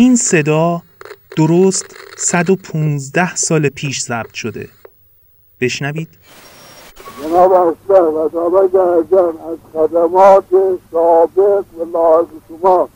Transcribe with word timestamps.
این 0.00 0.16
صدا 0.16 0.82
درست 1.36 1.86
115 2.18 3.36
سال 3.36 3.68
پیش 3.68 4.02
ضبط 4.02 4.32
شده. 4.32 4.68
بشنوید. 5.60 6.08
جناب 7.22 7.52
اصلا 7.52 8.12
و 8.12 8.28
دابه 8.28 8.78
از 9.48 9.58
خدمات 9.72 10.44
سابق 10.92 11.64
و 11.78 11.84
لاحق 11.92 12.26
شما 12.48 12.88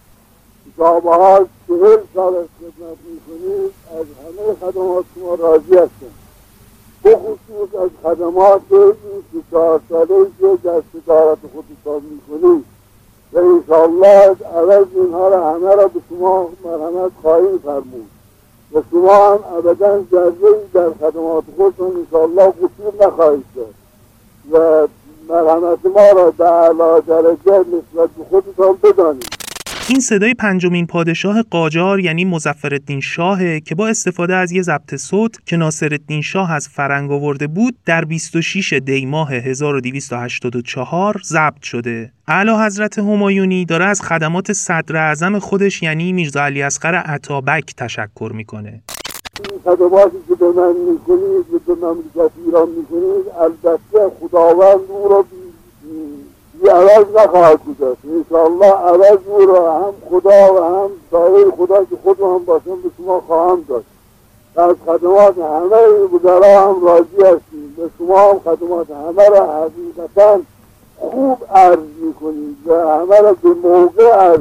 کتابه 0.66 1.10
ها 1.10 1.46
چهل 1.68 1.98
سال 2.14 2.36
از 2.36 2.46
خدمت 2.60 2.98
می‌کنید 3.10 3.72
از 3.98 4.06
همه 4.20 4.54
خدمات 4.60 5.04
شما 5.14 5.34
راضی 5.34 5.76
هستم. 5.76 6.14
بخصوص 7.04 7.74
از 7.82 7.90
خدمات 8.02 8.62
این 8.72 9.42
چهار 9.50 9.80
ساله 9.88 10.26
که 10.40 10.58
در 10.64 10.82
صدارت 10.92 11.38
خودتان 11.52 12.02
می‌کنید. 12.10 12.73
و 13.34 13.38
انشاءالله 13.38 14.06
از 14.06 14.36
عوض 14.56 14.86
اینها 14.94 15.28
را 15.28 15.50
همه 15.50 15.74
را 15.74 15.88
به 15.88 16.00
شما 16.08 16.48
مرحمت 16.64 17.12
خواهیم 17.22 17.58
فرمود 17.58 18.06
و 18.74 18.82
شما 18.90 19.14
هم 19.14 19.38
ابدا 19.56 20.02
ذره 20.10 20.32
در 20.74 20.90
خدمات 20.90 21.44
خودتان 21.56 21.92
انشاءالله 21.96 22.46
قصور 22.50 23.06
نخواهید 23.06 23.44
داشت. 23.56 23.74
و 24.52 24.88
مرحمت 25.28 25.86
ما 25.86 26.20
را 26.20 26.30
به 26.30 26.52
اعلی 26.52 27.00
درجه 27.06 27.58
نسبت 27.58 28.10
به 28.18 28.24
خودتان 28.30 28.78
بدانید. 28.82 29.43
این 29.88 30.00
صدای 30.00 30.34
پنجمین 30.34 30.86
پادشاه 30.86 31.42
قاجار 31.42 32.00
یعنی 32.00 32.24
مزفرالدین 32.24 33.00
شاهه 33.00 33.60
که 33.60 33.74
با 33.74 33.88
استفاده 33.88 34.34
از 34.34 34.52
یه 34.52 34.62
ضبط 34.62 34.94
صوت 34.94 35.46
که 35.46 35.56
ناصرالدین 35.56 36.22
شاه 36.22 36.52
از 36.52 36.68
فرنگ 36.68 37.12
آورده 37.12 37.46
بود 37.46 37.76
در 37.86 38.04
26 38.04 38.72
دی 38.72 39.06
ماه 39.06 39.32
1284 39.32 41.20
ضبط 41.24 41.62
شده. 41.62 42.12
اعلی 42.28 42.50
حضرت 42.50 42.98
همایونی 42.98 43.64
داره 43.64 43.84
از 43.84 44.02
خدمات 44.02 44.52
صدر 44.52 44.96
اعظم 44.96 45.38
خودش 45.38 45.82
یعنی 45.82 46.12
میرزا 46.12 46.44
علی 46.44 46.62
اصغر 46.62 46.94
عطابک 46.94 47.74
تشکر 47.76 48.32
می‌کنه. 48.34 48.82
این 49.50 49.60
خدماتی 49.64 50.16
که 50.28 50.34
به 50.34 50.46
من 50.46 50.74
می‌کنید 50.92 51.66
به 51.66 51.74
مملکت 51.74 52.32
ایران 52.46 52.68
می‌کنید 52.68 53.26
البته 53.40 54.12
خداوند 54.20 54.80
او 54.88 55.08
را 55.08 55.24
بی 56.64 56.70
عوض 56.70 57.06
نخواهد 57.16 57.58
گذاشت 57.64 58.00
انشاءالله 58.04 58.72
عوض 58.72 59.18
او 59.26 59.46
را 59.46 59.74
هم 59.74 59.92
خدا 60.10 60.54
و 60.54 60.64
هم 60.64 60.90
سایر 61.10 61.50
خدا 61.50 61.84
که 61.84 61.96
خود 62.02 62.20
هم 62.20 62.44
باشم 62.44 62.82
به 62.82 62.90
شما 62.96 63.20
خواهم 63.26 63.64
داشت 63.68 63.86
از 64.56 64.76
خدمات 64.86 65.38
همه 65.38 66.08
بزرا 66.12 66.68
هم 66.68 66.84
راضی 66.84 67.16
هستیم. 67.16 67.74
به 67.76 67.90
شما 67.98 68.30
هم 68.30 68.38
خدمات 68.38 68.90
همه 68.90 69.28
را 69.28 69.62
حقیقتا 69.62 70.40
خوب 70.96 71.38
عرض 71.54 71.78
می‌کنید 72.06 72.56
و 72.66 72.72
همه 72.72 73.20
را 73.20 73.32
به 73.32 73.48
موقع 73.48 74.10
عرض 74.10 74.40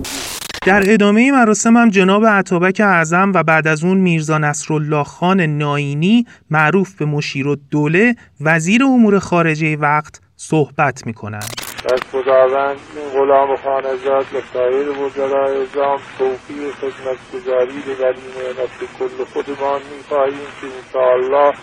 در 0.66 0.84
ادامه 0.88 1.32
مراسم 1.32 1.78
هم 1.78 1.90
جناب 1.90 2.26
عطابک 2.26 2.82
اعظم 2.84 3.32
و 3.36 3.44
بعد 3.44 3.68
از 3.68 3.84
اون 3.84 3.98
میرزا 3.98 4.38
نصرالله 4.38 5.04
خان 5.04 5.42
ناینی 5.42 6.26
معروف 6.52 6.96
به 6.96 7.06
مشیر 7.06 7.58
دوله 7.72 8.16
وزیر 8.42 8.84
امور 8.84 9.20
خارجه 9.20 9.76
وقت 9.76 10.22
صحبت 10.38 11.06
می‌کنند. 11.06 11.73
از 11.92 12.00
خداوند 12.12 12.80
این 12.96 13.10
غلام 13.10 13.56
خانزاد 13.56 14.26
و 14.36 14.42
سایر 14.54 14.90
وزرای 14.90 15.62
ازام 15.62 16.00
توفیق 16.18 16.72
خدمت 16.72 17.18
گذاری 17.34 17.84
به 17.88 18.04
نعمت 18.04 18.70
کل 19.00 19.24
خودمان 19.34 19.82
می‌خواهیم 19.98 20.48
که 20.62 20.68
انشاءالله 20.78 21.54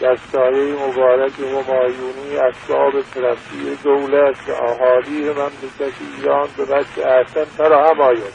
در 0.00 0.16
سایه 0.32 0.74
مبارک 0.74 1.32
همایونی 1.40 2.36
اسباب 2.36 2.92
ترقی 3.14 3.76
دولت 3.84 4.36
و 4.48 4.52
اهالی 4.52 5.20
مملکت 5.20 5.94
ایران 6.16 6.48
به 6.56 6.62
وجه 6.62 7.06
احسن 7.06 7.44
فراهم 7.44 8.00
آید 8.00 8.32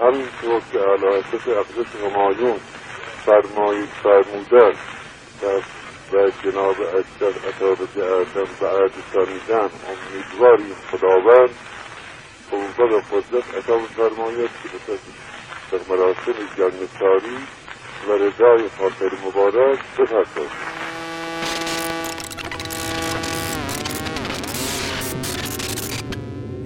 همینطور 0.00 0.62
که 0.72 0.78
علایقت 0.78 1.48
اقدس 1.48 1.96
همایون 2.04 2.56
فرمایید 3.26 3.88
فرمودن 4.02 4.72
در 5.42 5.60
و 6.12 6.30
جناب 6.44 6.76
اکثر 6.80 7.32
عطابت 7.48 7.96
اعظم 7.96 8.50
و 8.60 8.66
عهد 8.66 8.92
سانیدن 9.12 9.68
امیدواریم 9.90 10.74
خداوند 10.90 11.50
قوت 12.50 12.78
و 12.78 13.16
قدرت 13.16 13.54
عطا 13.56 13.78
فرماید 13.78 14.50
که 14.62 14.94
در 15.72 15.78
مراسم 15.88 16.32
جنگساری 16.58 17.36
و 18.08 18.12
رضای 18.12 18.68
خاطر 18.78 19.10
مبارک 19.26 19.78
بپردازیم. 19.98 20.50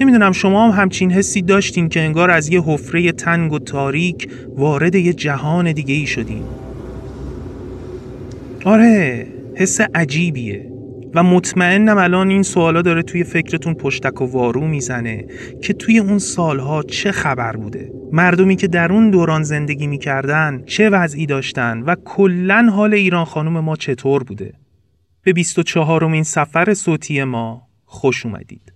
نمی‌دونم 0.00 0.32
شما 0.32 0.70
هم 0.70 0.82
همچین 0.82 1.12
حسی 1.12 1.42
داشتین 1.42 1.88
که 1.88 2.00
انگار 2.00 2.30
از 2.30 2.48
یه 2.48 2.62
حفره 2.62 3.12
تنگ 3.12 3.52
و 3.52 3.58
تاریک 3.58 4.30
وارد 4.56 4.94
یه 4.94 5.12
جهان 5.12 5.72
دیگه 5.72 5.94
ای 5.94 6.06
شدین. 6.06 6.59
آره 8.64 9.26
حس 9.56 9.80
عجیبیه. 9.80 10.72
و 11.14 11.22
مطمئنم 11.22 11.98
الان 11.98 12.30
این 12.30 12.42
سوالا 12.42 12.82
داره 12.82 13.02
توی 13.02 13.24
فکرتون 13.24 13.74
پشتک 13.74 14.22
و 14.22 14.24
وارو 14.24 14.66
می‌زنه 14.66 15.24
که 15.62 15.72
توی 15.72 15.98
اون 15.98 16.18
سالها 16.18 16.82
چه 16.82 17.12
خبر 17.12 17.56
بوده. 17.56 17.92
مردمی 18.12 18.56
که 18.56 18.66
در 18.66 18.92
اون 18.92 19.10
دوران 19.10 19.42
زندگی 19.42 19.86
می‌کردن 19.86 20.62
چه 20.66 20.90
وضعی 20.90 21.26
داشتن 21.26 21.82
و 21.82 21.94
کلا 22.04 22.68
حال 22.72 22.94
ایران 22.94 23.24
خانم 23.24 23.60
ما 23.60 23.76
چطور 23.76 24.22
بوده. 24.22 24.52
به 25.22 25.32
24 25.32 26.04
این 26.04 26.22
سفر 26.22 26.74
صوتی 26.74 27.24
ما 27.24 27.62
خوش 27.84 28.26
اومدید. 28.26 28.72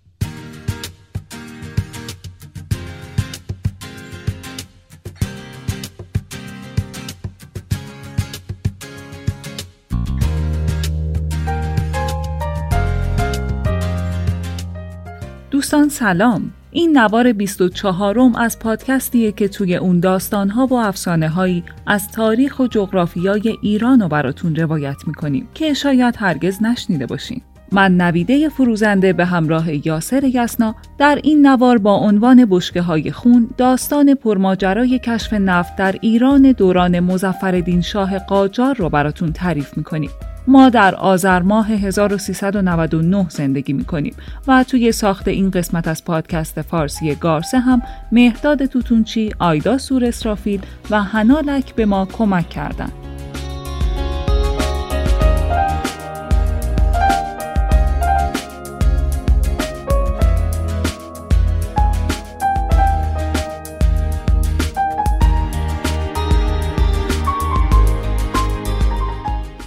دوستان 15.64 15.88
سلام 15.88 16.52
این 16.70 16.98
نوار 16.98 17.32
24 17.32 18.18
م 18.18 18.36
از 18.36 18.58
پادکستیه 18.58 19.32
که 19.32 19.48
توی 19.48 19.76
اون 19.76 20.00
داستانها 20.00 20.66
و 20.66 20.74
افسانه 20.74 21.28
هایی 21.28 21.64
از 21.86 22.08
تاریخ 22.08 22.58
و 22.58 22.66
جغرافیای 22.66 23.58
ایران 23.62 24.00
رو 24.00 24.08
براتون 24.08 24.56
روایت 24.56 24.96
می‌کنیم 25.06 25.48
که 25.54 25.74
شاید 25.74 26.14
هرگز 26.18 26.62
نشنیده 26.62 27.06
باشین. 27.06 27.42
من 27.72 27.96
نویده 27.96 28.48
فروزنده 28.48 29.12
به 29.12 29.24
همراه 29.24 29.86
یاسر 29.86 30.24
یسنا 30.24 30.74
در 30.98 31.20
این 31.22 31.46
نوار 31.46 31.78
با 31.78 31.96
عنوان 31.96 32.46
بشکه 32.50 32.82
های 32.82 33.12
خون 33.12 33.48
داستان 33.56 34.14
پرماجرای 34.14 34.98
کشف 34.98 35.32
نفت 35.32 35.76
در 35.76 35.94
ایران 36.00 36.52
دوران 36.52 37.00
مزفردین 37.00 37.80
شاه 37.80 38.18
قاجار 38.18 38.76
رو 38.76 38.88
براتون 38.88 39.32
تعریف 39.32 39.76
می‌کنیم. 39.76 40.10
ما 40.46 40.68
در 40.68 40.94
آذر 40.94 41.42
ماه 41.42 41.68
1399 41.68 43.26
زندگی 43.28 43.72
می 43.72 43.84
کنیم 43.84 44.14
و 44.46 44.64
توی 44.64 44.92
ساخت 44.92 45.28
این 45.28 45.50
قسمت 45.50 45.88
از 45.88 46.04
پادکست 46.04 46.62
فارسی 46.62 47.14
گارسه 47.14 47.58
هم 47.58 47.82
مهداد 48.12 48.66
توتونچی، 48.66 49.32
آیدا 49.38 49.78
سور 49.78 50.04
اسرافیل 50.04 50.60
و 50.90 51.02
هنالک 51.02 51.74
به 51.74 51.86
ما 51.86 52.06
کمک 52.06 52.48
کردند. 52.48 53.03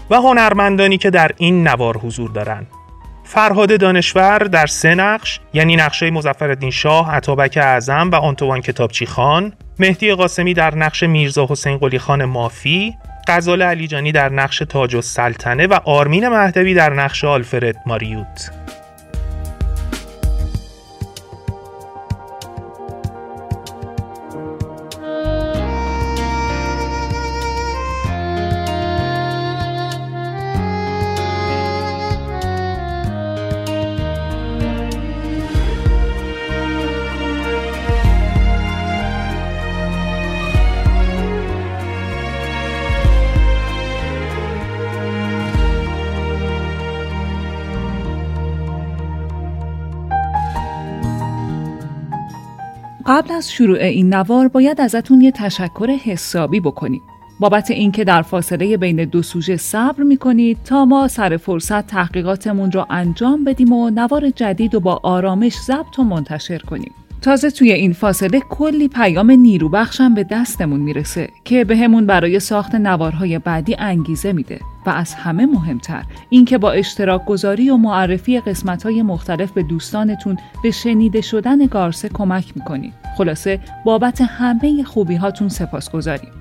و 0.09 0.15
هنرمندانی 0.15 0.97
که 0.97 1.09
در 1.09 1.31
این 1.37 1.67
نوار 1.67 1.97
حضور 1.97 2.31
دارند. 2.31 2.67
فرهاد 3.23 3.79
دانشور 3.79 4.37
در 4.37 4.65
سه 4.65 4.95
نقش 4.95 5.39
یعنی 5.53 5.75
نقشه 5.75 6.11
مظفرالدین 6.11 6.71
شاه، 6.71 7.15
عطابک 7.15 7.57
اعظم 7.61 8.09
و 8.11 8.15
آنتوان 8.15 8.61
کتابچی 8.61 9.05
خان، 9.05 9.53
مهدی 9.79 10.13
قاسمی 10.13 10.53
در 10.53 10.75
نقش 10.75 11.03
میرزا 11.03 11.47
حسین 11.49 11.77
قلی 11.77 11.99
خان 11.99 12.25
مافی، 12.25 12.95
غزال 13.27 13.61
علیجانی 13.61 14.11
در 14.11 14.29
نقش 14.29 14.57
تاج 14.57 14.95
و 14.95 15.01
سلطنه 15.01 15.67
و 15.67 15.73
آرمین 15.85 16.27
مهدوی 16.27 16.73
در 16.73 16.93
نقش 16.93 17.23
آلفرد 17.23 17.75
ماریوت. 17.85 18.51
قبل 53.17 53.31
از 53.31 53.51
شروع 53.51 53.79
این 53.79 54.13
نوار 54.13 54.47
باید 54.47 54.81
ازتون 54.81 55.21
یه 55.21 55.31
تشکر 55.31 55.89
حسابی 55.89 56.59
بکنیم. 56.59 57.01
بابت 57.39 57.71
اینکه 57.71 58.03
در 58.03 58.21
فاصله 58.21 58.77
بین 58.77 59.05
دو 59.05 59.21
سوژه 59.21 59.57
صبر 59.57 60.03
می‌کنید 60.03 60.57
تا 60.65 60.85
ما 60.85 61.07
سر 61.07 61.37
فرصت 61.37 61.87
تحقیقاتمون 61.87 62.71
رو 62.71 62.85
انجام 62.89 63.43
بدیم 63.43 63.73
و 63.73 63.89
نوار 63.89 64.29
جدید 64.29 64.75
و 64.75 64.79
با 64.79 64.99
آرامش 65.03 65.53
ضبط 65.53 65.99
و 65.99 66.03
منتشر 66.03 66.57
کنیم. 66.57 66.91
تازه 67.21 67.49
توی 67.49 67.71
این 67.71 67.93
فاصله 67.93 68.39
کلی 68.39 68.87
پیام 68.87 69.31
نیرو 69.31 69.69
بخشم 69.69 70.13
به 70.13 70.23
دستمون 70.23 70.79
می‌رسه 70.79 71.29
که 71.45 71.63
بهمون 71.63 72.05
به 72.05 72.13
برای 72.13 72.39
ساخت 72.39 72.75
نوارهای 72.75 73.39
بعدی 73.39 73.75
انگیزه 73.79 74.33
میده 74.33 74.59
و 74.87 74.89
از 74.89 75.13
همه 75.13 75.45
مهمتر 75.45 76.03
اینکه 76.29 76.57
با 76.57 76.71
اشتراک 76.71 77.25
گذاری 77.25 77.69
و 77.69 77.77
معرفی 77.77 78.39
قسمت 78.39 78.83
های 78.83 79.01
مختلف 79.01 79.51
به 79.51 79.63
دوستانتون 79.63 80.37
به 80.63 80.71
شنیده 80.71 81.21
شدن 81.21 81.65
گارسه 81.65 82.09
کمک 82.09 82.51
می‌کنید. 82.55 82.93
خلاصه 83.17 83.59
بابت 83.85 84.21
همه 84.21 84.83
خوبی 84.83 85.15
هاتون 85.15 85.49
سپاس 85.49 85.89
گذاریم. 85.89 86.36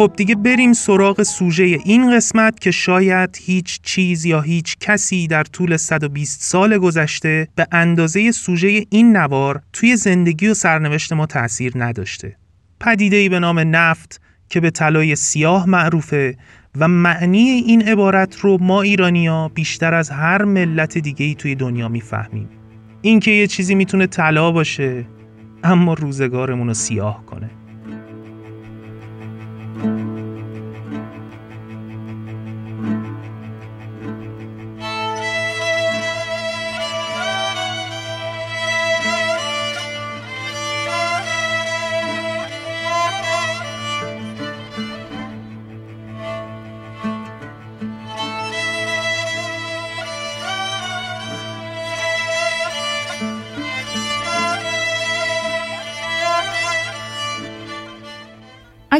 خب 0.00 0.12
دیگه 0.16 0.34
بریم 0.34 0.72
سراغ 0.72 1.22
سوژه 1.22 1.78
این 1.84 2.16
قسمت 2.16 2.60
که 2.60 2.70
شاید 2.70 3.38
هیچ 3.40 3.80
چیز 3.82 4.24
یا 4.24 4.40
هیچ 4.40 4.76
کسی 4.80 5.26
در 5.26 5.44
طول 5.44 5.76
120 5.76 6.42
سال 6.42 6.78
گذشته 6.78 7.48
به 7.54 7.66
اندازه 7.72 8.32
سوژه 8.32 8.84
این 8.90 9.16
نوار 9.16 9.62
توی 9.72 9.96
زندگی 9.96 10.48
و 10.48 10.54
سرنوشت 10.54 11.12
ما 11.12 11.26
تأثیر 11.26 11.72
نداشته. 11.76 12.36
پدیده‌ای 12.80 13.28
به 13.28 13.38
نام 13.38 13.58
نفت 13.58 14.20
که 14.48 14.60
به 14.60 14.70
طلای 14.70 15.16
سیاه 15.16 15.68
معروفه 15.68 16.36
و 16.78 16.88
معنی 16.88 17.48
این 17.48 17.88
عبارت 17.88 18.36
رو 18.36 18.58
ما 18.60 18.82
ایرانیا 18.82 19.48
بیشتر 19.54 19.94
از 19.94 20.10
هر 20.10 20.44
ملت 20.44 20.98
دیگه 20.98 21.34
توی 21.34 21.54
دنیا 21.54 21.88
می‌فهمیم. 21.88 22.48
اینکه 23.02 23.30
یه 23.30 23.46
چیزی 23.46 23.74
می‌تونه 23.74 24.06
طلا 24.06 24.50
باشه 24.50 25.06
اما 25.64 25.94
روزگارمون 25.94 26.68
رو 26.68 26.74
سیاه 26.74 27.26
کنه. 27.26 27.50
Thank 29.82 30.00
you. 30.00 30.09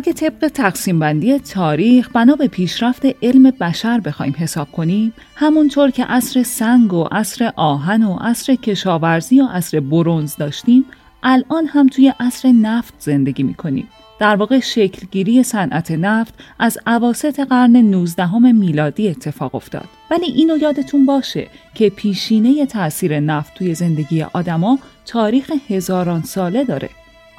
اگه 0.01 0.13
طبق 0.13 0.49
تقسیم 0.49 0.99
بندی 0.99 1.39
تاریخ 1.39 2.09
بنا 2.13 2.35
به 2.35 2.49
پیشرفت 2.49 3.03
علم 3.23 3.51
بشر 3.51 4.01
بخوایم 4.01 4.35
حساب 4.39 4.73
کنیم 4.73 5.13
همونطور 5.35 5.91
که 5.91 6.05
عصر 6.05 6.43
سنگ 6.43 6.93
و 6.93 7.09
عصر 7.13 7.53
آهن 7.57 8.03
و 8.03 8.17
عصر 8.21 8.55
کشاورزی 8.55 9.41
و 9.41 9.47
عصر 9.47 9.81
برونز 9.81 10.37
داشتیم 10.37 10.85
الان 11.23 11.67
هم 11.67 11.87
توی 11.87 12.13
عصر 12.21 12.49
نفت 12.49 12.95
زندگی 12.99 13.43
می‌کنیم. 13.43 13.89
در 14.19 14.37
واقع 14.37 14.61
شکلگیری 14.61 15.43
صنعت 15.43 15.91
نفت 15.91 16.35
از 16.59 16.79
عواست 16.87 17.41
قرن 17.41 17.77
19 17.77 18.39
میلادی 18.39 19.09
اتفاق 19.09 19.55
افتاد. 19.55 19.89
ولی 20.11 20.27
اینو 20.27 20.57
یادتون 20.57 21.07
باشه 21.07 21.47
که 21.75 21.91
پیشینه 21.91 22.67
تاثیر 22.67 23.21
نفت 23.21 23.55
توی 23.55 23.75
زندگی 23.75 24.23
آدما 24.23 24.79
تاریخ 25.07 25.53
هزاران 25.69 26.23
ساله 26.23 26.65
داره. 26.65 26.89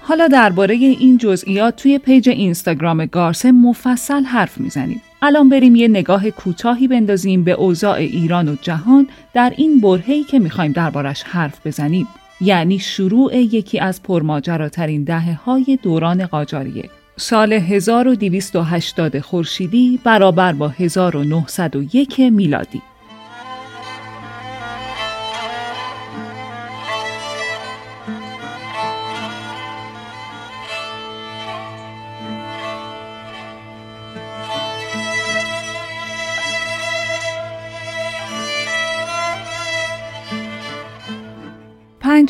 حالا 0.02 0.28
درباره 0.28 0.76
این 0.76 1.18
جزئیات 1.18 1.76
توی 1.76 1.98
پیج 1.98 2.30
اینستاگرام 2.30 3.06
گارسه 3.06 3.52
مفصل 3.52 4.24
حرف 4.24 4.58
می‌زنیم. 4.58 5.02
الان 5.22 5.50
بریم 5.50 5.76
یه 5.76 5.88
نگاه 5.88 6.30
کوتاهی 6.30 6.88
بندازیم 6.88 7.44
به 7.44 7.52
اوضاع 7.52 7.98
ایران 7.98 8.50
و 8.50 8.56
جهان 8.62 9.08
در 9.34 9.54
این 9.58 9.80
برهه‌ای 9.80 10.24
که 10.24 10.40
می‌خوایم 10.40 10.72
دربارش 10.72 11.24
حرف 11.24 11.68
بزنیم. 11.68 12.08
یعنی 12.42 12.80
شروع 12.80 13.38
یکی 13.38 13.80
از 13.80 14.04
پرماجراترین 14.04 15.04
دهه 15.04 15.44
های 15.44 15.80
دوران 15.84 16.26
قاجاریه. 16.26 16.90
سال 17.18 17.54
1280 17.54 19.20
خورشیدی 19.20 20.00
برابر 20.04 20.54
با 20.54 20.68
1901 20.68 22.20
میلادی. 22.20 22.82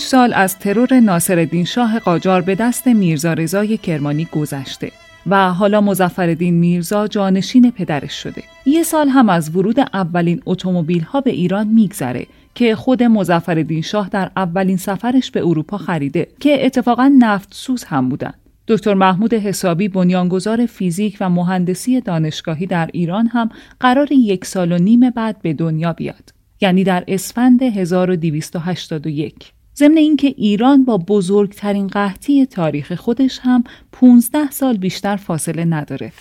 پنج 0.02 0.08
سال 0.10 0.34
از 0.34 0.60
ترور 0.60 1.00
ناصرالدین 1.00 1.66
شاه 1.66 2.00
قاجار 2.00 2.42
به 2.42 2.56
دست 2.56 2.88
میرزا 2.88 3.34
رضای 3.34 3.78
کرمانی 3.78 4.26
گذشته 4.26 4.92
و 5.28 5.54
حالا 5.54 5.82
مزفردین 5.82 6.54
میرزا 6.54 7.08
جانشین 7.08 7.72
پدرش 7.72 8.14
شده. 8.14 8.44
یه 8.66 8.84
سال 8.84 9.10
هم 9.10 9.30
از 9.30 9.56
ورود 9.56 9.80
اولین 9.80 10.42
اتومبیل 10.46 11.02
ها 11.02 11.22
به 11.22 11.32
ایران 11.32 11.68
میگذره 11.68 12.26
که 12.56 12.76
خود 12.76 13.04
مزفردین 13.04 13.82
شاه 13.82 14.10
در 14.10 14.32
اولین 14.36 14.78
سفرش 14.78 15.32
به 15.32 15.40
اروپا 15.40 15.78
خریده 15.78 16.28
که 16.40 16.66
اتفاقا 16.66 17.12
نفت 17.20 17.54
سوز 17.54 17.84
هم 17.84 18.10
بودن. 18.10 18.34
دکتر 18.68 18.94
محمود 18.94 19.34
حسابی 19.34 19.88
بنیانگذار 19.88 20.66
فیزیک 20.66 21.18
و 21.20 21.30
مهندسی 21.30 22.02
دانشگاهی 22.02 22.66
در 22.66 22.90
ایران 22.94 23.28
هم 23.28 23.50
قرار 23.80 24.12
یک 24.12 24.46
سال 24.46 24.72
و 24.72 24.78
نیم 24.78 25.10
بعد 25.10 25.42
به 25.42 25.54
دنیا 25.54 25.94
بیاد. 25.94 26.34
یعنی 26.62 26.84
در 26.84 27.04
اسفند 27.08 27.64
1281. 27.64 29.54
ضمن 29.76 29.98
اینکه 29.98 30.28
ایران 30.28 30.86
با 30.86 30.98
بزرگترین 30.98 31.88
قحطی 31.88 32.46
تاریخ 32.46 32.94
خودش 32.94 33.40
هم 33.44 33.64
15 33.92 34.52
سال 34.52 34.78
بیشتر 34.78 35.16
فاصله 35.16 35.66
نداره. 35.66 36.12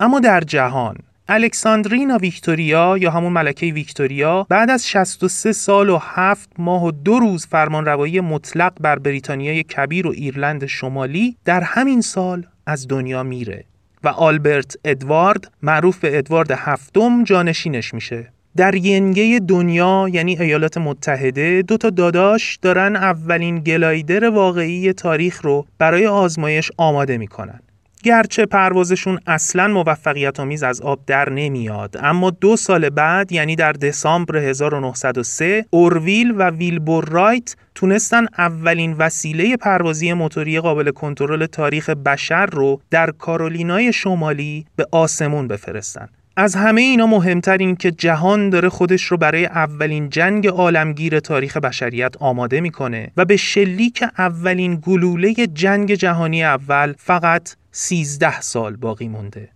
اما 0.00 0.20
در 0.20 0.40
جهان 0.40 0.96
الکساندرینا 1.28 2.18
ویکتوریا 2.18 2.98
یا 2.98 3.10
همون 3.10 3.32
ملکه 3.32 3.66
ویکتوریا 3.66 4.46
بعد 4.48 4.70
از 4.70 4.88
63 4.88 5.52
سال 5.52 5.88
و 5.88 5.98
7 6.00 6.50
ماه 6.58 6.84
و 6.84 6.90
دو 6.90 7.18
روز 7.18 7.46
فرمانروایی 7.46 8.20
مطلق 8.20 8.72
بر 8.80 8.98
بریتانیای 8.98 9.62
کبیر 9.62 10.06
و 10.06 10.10
ایرلند 10.10 10.66
شمالی 10.66 11.36
در 11.44 11.60
همین 11.60 12.00
سال 12.00 12.46
از 12.66 12.88
دنیا 12.88 13.22
میره 13.22 13.64
و 14.04 14.08
آلبرت 14.08 14.76
ادوارد 14.84 15.52
معروف 15.62 15.98
به 15.98 16.18
ادوارد 16.18 16.50
هفتم 16.50 17.24
جانشینش 17.24 17.94
میشه 17.94 18.32
در 18.56 18.74
ینگه 18.74 19.40
دنیا 19.48 20.08
یعنی 20.12 20.42
ایالات 20.42 20.78
متحده 20.78 21.62
دو 21.62 21.76
تا 21.76 21.90
داداش 21.90 22.58
دارن 22.62 22.96
اولین 22.96 23.60
گلایدر 23.60 24.30
واقعی 24.30 24.92
تاریخ 24.92 25.44
رو 25.44 25.66
برای 25.78 26.06
آزمایش 26.06 26.70
آماده 26.76 27.18
می‌کنن. 27.18 27.60
گرچه 28.02 28.46
پروازشون 28.46 29.18
اصلا 29.26 29.68
موفقیت 29.68 30.40
آمیز 30.40 30.62
از 30.62 30.80
آب 30.80 31.00
در 31.06 31.30
نمیاد 31.30 31.96
اما 32.00 32.30
دو 32.30 32.56
سال 32.56 32.90
بعد 32.90 33.32
یعنی 33.32 33.56
در 33.56 33.72
دسامبر 33.72 34.36
1903 34.36 35.64
اورویل 35.70 36.34
و 36.36 36.50
ویلبور 36.50 37.04
رایت 37.04 37.56
تونستن 37.74 38.26
اولین 38.38 38.92
وسیله 38.92 39.56
پروازی 39.56 40.12
موتوری 40.12 40.60
قابل 40.60 40.90
کنترل 40.90 41.46
تاریخ 41.46 41.90
بشر 41.90 42.46
رو 42.46 42.80
در 42.90 43.10
کارولینای 43.10 43.92
شمالی 43.92 44.66
به 44.76 44.86
آسمون 44.92 45.48
بفرستن. 45.48 46.08
از 46.38 46.54
همه 46.54 46.80
اینا 46.80 47.06
مهمتر 47.06 47.56
این 47.58 47.76
که 47.76 47.90
جهان 47.90 48.50
داره 48.50 48.68
خودش 48.68 49.02
رو 49.02 49.16
برای 49.16 49.46
اولین 49.46 50.10
جنگ 50.10 50.46
عالمگیر 50.46 51.20
تاریخ 51.20 51.56
بشریت 51.56 52.16
آماده 52.16 52.60
می‌کنه 52.60 53.12
و 53.16 53.24
به 53.24 53.36
شلیک 53.36 54.04
اولین 54.18 54.78
گلوله 54.82 55.34
جنگ 55.34 55.94
جهانی 55.94 56.44
اول 56.44 56.94
فقط 56.98 57.54
13 57.72 58.40
سال 58.40 58.76
باقی 58.76 59.08
مونده. 59.08 59.55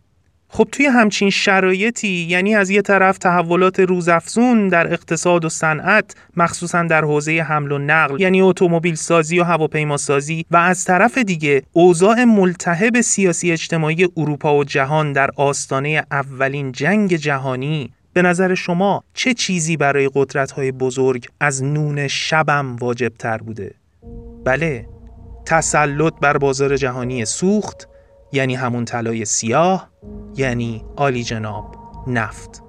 خب 0.52 0.68
توی 0.72 0.86
همچین 0.86 1.30
شرایطی 1.30 2.26
یعنی 2.28 2.54
از 2.54 2.70
یه 2.70 2.82
طرف 2.82 3.18
تحولات 3.18 3.80
روزافزون 3.80 4.68
در 4.68 4.92
اقتصاد 4.92 5.44
و 5.44 5.48
صنعت 5.48 6.14
مخصوصا 6.36 6.82
در 6.82 7.04
حوزه 7.04 7.32
حمل 7.48 7.72
و 7.72 7.78
نقل 7.78 8.20
یعنی 8.20 8.40
اتومبیل 8.40 8.94
سازی 8.94 9.40
و 9.40 9.44
هواپیما 9.44 9.96
سازی 9.96 10.44
و 10.50 10.56
از 10.56 10.84
طرف 10.84 11.18
دیگه 11.18 11.62
اوضاع 11.72 12.24
ملتهب 12.24 13.00
سیاسی 13.00 13.52
اجتماعی 13.52 14.08
اروپا 14.16 14.56
و 14.56 14.64
جهان 14.64 15.12
در 15.12 15.30
آستانه 15.36 16.04
اولین 16.10 16.72
جنگ 16.72 17.16
جهانی 17.16 17.90
به 18.12 18.22
نظر 18.22 18.54
شما 18.54 19.04
چه 19.14 19.34
چیزی 19.34 19.76
برای 19.76 20.10
قدرت‌های 20.14 20.72
بزرگ 20.72 21.28
از 21.40 21.64
نون 21.64 22.08
شبم 22.08 22.76
واجب 22.76 23.12
تر 23.18 23.38
بوده؟ 23.38 23.74
بله 24.44 24.86
تسلط 25.46 26.12
بر 26.20 26.38
بازار 26.38 26.76
جهانی 26.76 27.24
سوخت 27.24 27.89
یعنی 28.32 28.54
همون 28.54 28.84
طلای 28.84 29.24
سیاه 29.24 29.90
یعنی 30.36 30.84
عالی 30.96 31.24
جناب 31.24 31.76
نفت. 32.06 32.62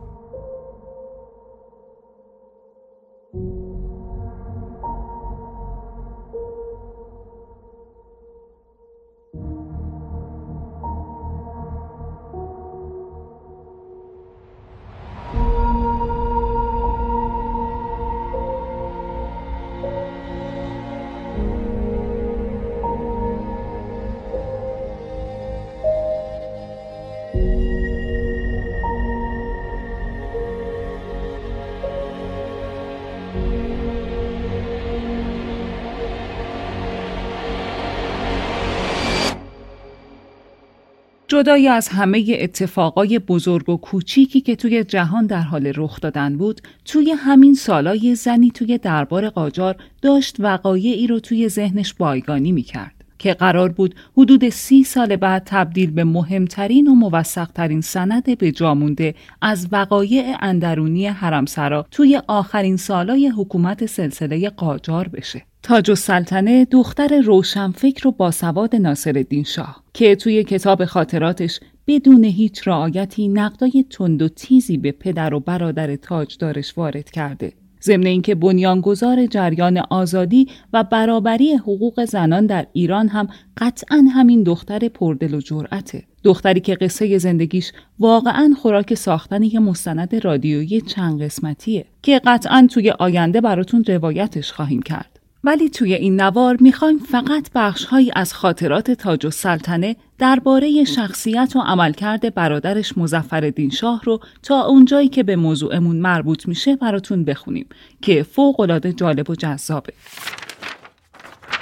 جدای 41.41 41.67
از 41.67 41.87
همه 41.87 42.37
اتفاقای 42.39 43.19
بزرگ 43.19 43.69
و 43.69 43.77
کوچیکی 43.77 44.41
که 44.41 44.55
توی 44.55 44.83
جهان 44.83 45.25
در 45.25 45.41
حال 45.41 45.71
رخ 45.75 46.01
دادن 46.01 46.37
بود 46.37 46.61
توی 46.85 47.11
همین 47.11 47.53
سالای 47.53 48.15
زنی 48.15 48.51
توی 48.51 48.77
دربار 48.77 49.29
قاجار 49.29 49.75
داشت 50.01 50.35
وقایعی 50.39 51.07
رو 51.07 51.19
توی 51.19 51.49
ذهنش 51.49 51.93
بایگانی 51.93 52.51
می‌کرد 52.51 52.93
که 53.19 53.33
قرار 53.33 53.69
بود 53.69 53.95
حدود 54.17 54.49
سی 54.49 54.83
سال 54.83 55.15
بعد 55.15 55.43
تبدیل 55.45 55.91
به 55.91 56.03
مهمترین 56.03 56.87
و 56.87 56.95
موثقترین 56.95 57.81
سند 57.81 58.37
به 58.37 58.51
جامونده 58.51 59.15
از 59.41 59.67
وقایع 59.71 60.35
اندرونی 60.39 61.07
حرمسرا 61.07 61.85
توی 61.91 62.21
آخرین 62.27 62.77
سالای 62.77 63.27
حکومت 63.27 63.85
سلسله 63.85 64.49
قاجار 64.49 65.07
بشه. 65.07 65.50
تاج 65.63 65.89
السلطنه 65.89 66.65
دختر 66.65 67.21
روشنفکر 67.21 68.07
و 68.07 68.11
باسواد 68.11 68.75
ناصرالدین 68.75 69.43
شاه 69.43 69.83
که 69.93 70.15
توی 70.15 70.43
کتاب 70.43 70.85
خاطراتش 70.85 71.59
بدون 71.87 72.23
هیچ 72.23 72.67
رعایتی 72.67 73.27
نقدای 73.27 73.85
تند 73.89 74.21
و 74.21 74.27
تیزی 74.27 74.77
به 74.77 74.91
پدر 74.91 75.33
و 75.33 75.39
برادر 75.39 75.95
تاجدارش 75.95 76.77
وارد 76.77 77.11
کرده. 77.11 77.53
ضمن 77.83 78.05
اینکه 78.05 78.35
بنیانگذار 78.35 79.25
جریان 79.25 79.77
آزادی 79.77 80.47
و 80.73 80.83
برابری 80.83 81.53
حقوق 81.53 82.05
زنان 82.05 82.45
در 82.45 82.67
ایران 82.73 83.07
هم 83.07 83.27
قطعا 83.57 84.05
همین 84.13 84.43
دختر 84.43 84.87
پردل 84.87 85.33
و 85.33 85.41
جرأته. 85.41 86.03
دختری 86.23 86.59
که 86.59 86.75
قصه 86.75 87.17
زندگیش 87.17 87.71
واقعا 87.99 88.53
خوراک 88.61 88.93
ساختن 88.93 89.43
یه 89.43 89.59
مستند 89.59 90.15
رادیویی 90.15 90.81
چند 90.81 91.21
قسمتیه 91.21 91.85
که 92.01 92.21
قطعا 92.25 92.67
توی 92.71 92.91
آینده 92.91 93.41
براتون 93.41 93.83
روایتش 93.83 94.51
خواهیم 94.51 94.81
کرد. 94.81 95.10
ولی 95.43 95.69
توی 95.69 95.93
این 95.93 96.21
نوار 96.21 96.57
می‌خوایم 96.59 96.99
فقط 96.99 97.49
بخشهایی 97.55 98.11
از 98.15 98.33
خاطرات 98.33 98.91
تاج 98.91 99.25
و 99.25 99.29
سلطنه 99.29 99.95
درباره 100.17 100.83
شخصیت 100.83 101.53
و 101.55 101.59
عملکرد 101.59 102.33
برادرش 102.33 102.97
مزفر 102.97 103.49
شاه 103.69 104.01
رو 104.03 104.19
تا 104.43 104.61
اونجایی 104.61 105.07
که 105.07 105.23
به 105.23 105.35
موضوعمون 105.35 105.95
مربوط 105.95 106.47
میشه 106.47 106.75
براتون 106.75 107.25
بخونیم 107.25 107.65
که 108.01 108.23
فوق 108.23 108.59
جالب 108.87 109.29
و 109.29 109.35
جذابه. 109.35 109.93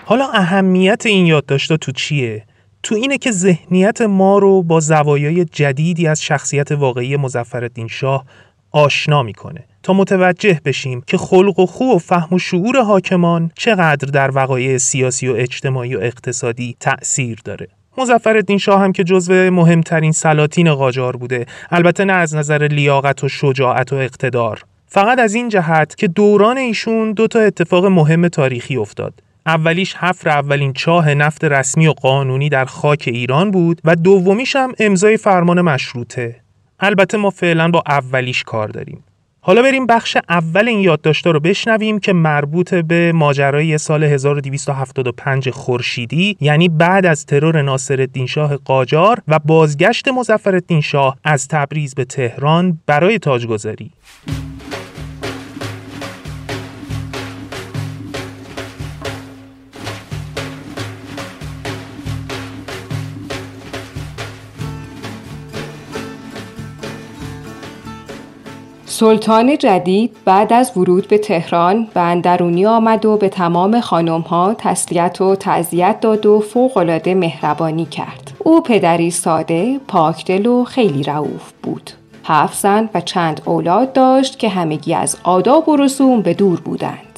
حالا 0.06 0.28
اهمیت 0.34 1.06
این 1.06 1.26
یادداشت‌ها 1.26 1.78
تو 1.78 1.92
چیه؟ 1.92 2.46
تو 2.84 2.96
اینه 2.96 3.18
که 3.18 3.32
ذهنیت 3.32 4.02
ما 4.02 4.38
رو 4.38 4.64
با 4.64 4.80
زوایای 4.80 5.46
جدیدی 5.46 6.08
از 6.08 6.24
شخصیت 6.24 6.72
واقعی 6.72 7.18
مزفر 7.18 7.70
شاه 7.88 8.26
آشنا 8.72 9.24
می‌کنه. 9.24 9.64
تا 9.84 9.94
متوجه 9.94 10.62
بشیم 10.66 11.04
که 11.08 11.18
خلق 11.18 11.60
و 11.60 11.66
خو 11.66 11.96
و 11.96 11.98
فهم 11.98 12.36
و 12.36 12.40
شعور 12.40 12.82
حاکمان 12.82 13.52
چقدر 13.56 14.08
در 14.08 14.32
وقایع 14.36 14.78
سیاسی 14.78 15.28
و 15.28 15.34
اجتماعی 15.34 15.96
و 15.96 16.00
اقتصادی 16.00 16.76
تأثیر 16.80 17.40
داره. 17.46 17.68
مزفر 17.98 18.44
شاه 18.60 18.82
هم 18.82 18.92
که 18.92 19.04
جزو 19.04 19.34
مهمترین 19.34 20.12
سلاطین 20.12 20.74
قاجار 20.74 21.18
بوده 21.18 21.46
البته 21.72 22.06
نه 22.06 22.14
از 22.14 22.36
نظر 22.36 22.68
لیاقت 22.72 23.24
و 23.24 23.30
شجاعت 23.30 23.94
و 23.94 23.96
اقتدار. 23.96 24.64
فقط 24.88 25.20
از 25.20 25.34
این 25.34 25.50
جهت 25.50 25.96
که 25.98 26.08
دوران 26.08 26.58
ایشون 26.58 27.12
دو 27.12 27.28
تا 27.28 27.40
اتفاق 27.40 27.86
مهم 27.86 28.28
تاریخی 28.28 28.78
افتاد. 28.78 29.14
اولیش 29.46 29.94
حفر 29.96 30.30
اولین 30.30 30.74
چاه 30.74 31.14
نفت 31.14 31.44
رسمی 31.44 31.88
و 31.88 31.92
قانونی 31.92 32.50
در 32.50 32.66
خاک 32.66 33.04
ایران 33.08 33.52
بود 33.52 33.82
و 33.86 33.96
دومیش 33.96 34.56
هم 34.56 34.74
امضای 34.80 35.18
فرمان 35.18 35.62
مشروطه. 35.62 36.36
البته 36.80 37.18
ما 37.18 37.30
فعلا 37.30 37.68
با 37.68 37.84
اولیش 37.88 38.44
کار 38.44 38.68
داریم. 38.68 39.04
حالا 39.42 39.62
بریم 39.62 39.86
بخش 39.86 40.18
اول 40.30 40.68
این 40.68 40.80
یادداشت‌ها 40.80 41.32
رو 41.32 41.40
بشنویم 41.40 42.00
که 42.00 42.14
مربوط 42.14 42.74
به 42.74 43.12
ماجرای 43.12 43.78
سال 43.78 44.04
1275 44.04 45.50
خورشیدی 45.50 46.38
یعنی 46.42 46.70
بعد 46.70 47.06
از 47.06 47.26
ترور 47.26 47.62
ناصرالدین 47.62 48.26
شاه 48.26 48.58
قاجار 48.58 49.20
و 49.28 49.40
بازگشت 49.40 50.08
مظفرالدین 50.08 50.82
شاه 50.82 51.18
از 51.24 51.48
تبریز 51.48 51.96
به 51.96 52.06
تهران 52.06 52.80
برای 52.86 53.20
تاجگذاری. 53.20 53.92
سلطان 69.00 69.58
جدید 69.58 70.16
بعد 70.26 70.54
از 70.54 70.72
ورود 70.78 71.08
به 71.08 71.18
تهران 71.18 71.88
به 71.94 72.00
اندرونی 72.00 72.66
آمد 72.66 73.06
و 73.06 73.18
به 73.18 73.30
تمام 73.30 73.80
خانم 73.80 74.22
ها 74.22 74.56
تسلیت 74.58 75.22
و 75.22 75.36
تعذیت 75.36 76.00
داد 76.00 76.26
و 76.26 76.40
فوقالعاده 76.40 77.16
مهربانی 77.16 77.86
کرد. 77.86 78.32
او 78.40 78.62
پدری 78.62 79.12
ساده، 79.12 79.80
پاکدل 79.88 80.46
و 80.46 80.64
خیلی 80.64 81.04
رعوف 81.04 81.52
بود. 81.64 81.92
هفت 82.24 82.60
زن 82.60 82.90
و 82.94 83.02
چند 83.02 83.42
اولاد 83.46 83.94
داشت 83.94 84.40
که 84.40 84.50
همگی 84.50 84.94
از 84.94 85.18
آداب 85.24 85.70
و 85.70 85.76
رسوم 85.76 86.22
به 86.22 86.34
دور 86.34 86.60
بودند. 86.60 87.09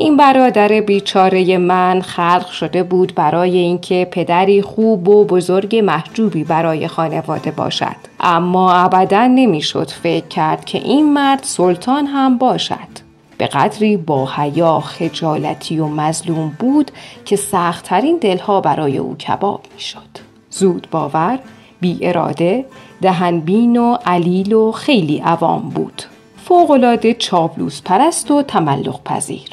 این 0.00 0.16
برادر 0.16 0.80
بیچاره 0.80 1.58
من 1.58 2.00
خلق 2.00 2.46
شده 2.46 2.82
بود 2.82 3.14
برای 3.14 3.58
اینکه 3.58 4.08
پدری 4.10 4.62
خوب 4.62 5.08
و 5.08 5.24
بزرگ 5.24 5.76
محجوبی 5.76 6.44
برای 6.44 6.88
خانواده 6.88 7.50
باشد. 7.50 7.96
اما 8.20 8.72
ابدا 8.72 9.26
نمی‌شد 9.26 9.90
فکر 9.90 10.26
کرد 10.26 10.64
که 10.64 10.78
این 10.78 11.12
مرد 11.12 11.42
سلطان 11.42 12.06
هم 12.06 12.38
باشد. 12.38 13.08
به 13.38 13.46
قدری 13.46 13.96
با 13.96 14.26
حیا 14.26 14.80
خجالتی 14.80 15.78
و 15.78 15.86
مظلوم 15.86 16.56
بود 16.58 16.90
که 17.24 17.36
سختترین 17.36 18.18
دلها 18.18 18.60
برای 18.60 18.98
او 18.98 19.16
کباب 19.16 19.60
می‌شد. 19.74 20.18
زود 20.50 20.88
باور 20.90 21.38
بی 21.80 21.98
اراده 22.02 22.64
دهنبین 23.02 23.76
و 23.76 23.96
علیل 24.06 24.52
و 24.52 24.72
خیلی 24.72 25.18
عوام 25.18 25.68
بود. 25.68 26.02
فوقالعاده 26.44 27.14
چابلوس 27.14 27.82
پرست 27.82 28.30
و 28.30 28.42
تملق 28.42 29.02
پذیر. 29.04 29.48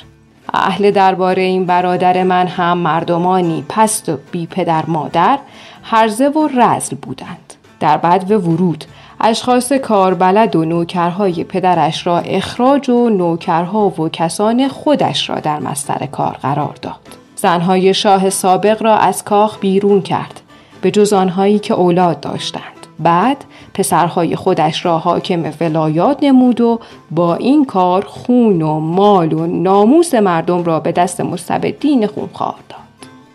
اهل 0.55 0.91
درباره 0.91 1.41
این 1.41 1.65
برادر 1.65 2.23
من 2.23 2.47
هم 2.47 2.77
مردمانی 2.77 3.65
پست 3.69 4.09
و 4.09 4.17
بی 4.31 4.47
پدر 4.47 4.83
مادر 4.87 5.39
هرزه 5.83 6.27
و 6.27 6.47
رزل 6.47 6.95
بودند. 6.95 7.53
در 7.79 7.97
بعد 7.97 8.31
و 8.31 8.35
ورود 8.35 8.85
اشخاص 9.21 9.71
کاربلد 9.71 10.55
و 10.55 10.65
نوکرهای 10.65 11.43
پدرش 11.43 12.07
را 12.07 12.19
اخراج 12.19 12.89
و 12.89 13.09
نوکرها 13.09 13.87
و 13.87 14.09
کسان 14.09 14.67
خودش 14.67 15.29
را 15.29 15.39
در 15.39 15.59
مستر 15.59 16.05
کار 16.05 16.37
قرار 16.41 16.75
داد. 16.81 16.99
زنهای 17.35 17.93
شاه 17.93 18.29
سابق 18.29 18.83
را 18.83 18.97
از 18.97 19.23
کاخ 19.23 19.59
بیرون 19.59 20.01
کرد 20.01 20.41
به 20.81 20.91
جز 20.91 21.13
آنهایی 21.13 21.59
که 21.59 21.73
اولاد 21.73 22.19
داشتند. 22.19 22.87
بعد 22.99 23.45
پسرهای 23.75 24.35
خودش 24.35 24.85
را 24.85 24.99
حاکم 24.99 25.53
ولایات 25.61 26.23
نمود 26.23 26.61
و 26.61 26.79
با 27.11 27.35
این 27.35 27.65
کار 27.65 28.05
خون 28.05 28.61
و 28.61 28.79
مال 28.79 29.33
و 29.33 29.47
ناموس 29.47 30.13
مردم 30.13 30.63
را 30.63 30.79
به 30.79 30.91
دست 30.91 31.21
مستبدین 31.21 32.07
خونخوار 32.07 32.55
داد. 32.69 32.79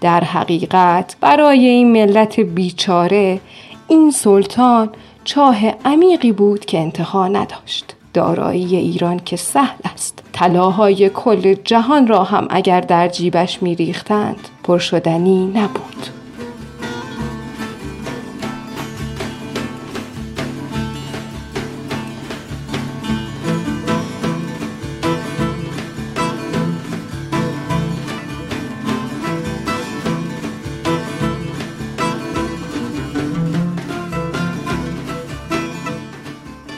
در 0.01 0.25
حقیقت 0.25 1.17
برای 1.21 1.67
این 1.67 1.93
ملت 1.93 2.41
بیچاره 2.41 3.41
این 3.89 4.11
سلطان 4.11 4.89
چاه 5.25 5.57
عمیقی 5.85 6.33
بود 6.33 6.65
که 6.65 6.79
انتها 6.79 7.29
نداشت. 7.29 7.95
دارایی 8.15 8.77
ایران 8.77 9.21
که 9.25 9.37
سهل 9.37 9.79
است. 9.93 10.23
طلاهای 10.33 11.09
کل 11.09 11.55
جهان 11.55 12.07
را 12.07 12.25
هم 12.25 12.47
اگر 12.51 12.81
در 12.81 13.09
جیبش 13.09 13.63
میریختند 13.63 14.49
پرشدنی 14.65 15.47
نبود. 15.47 16.20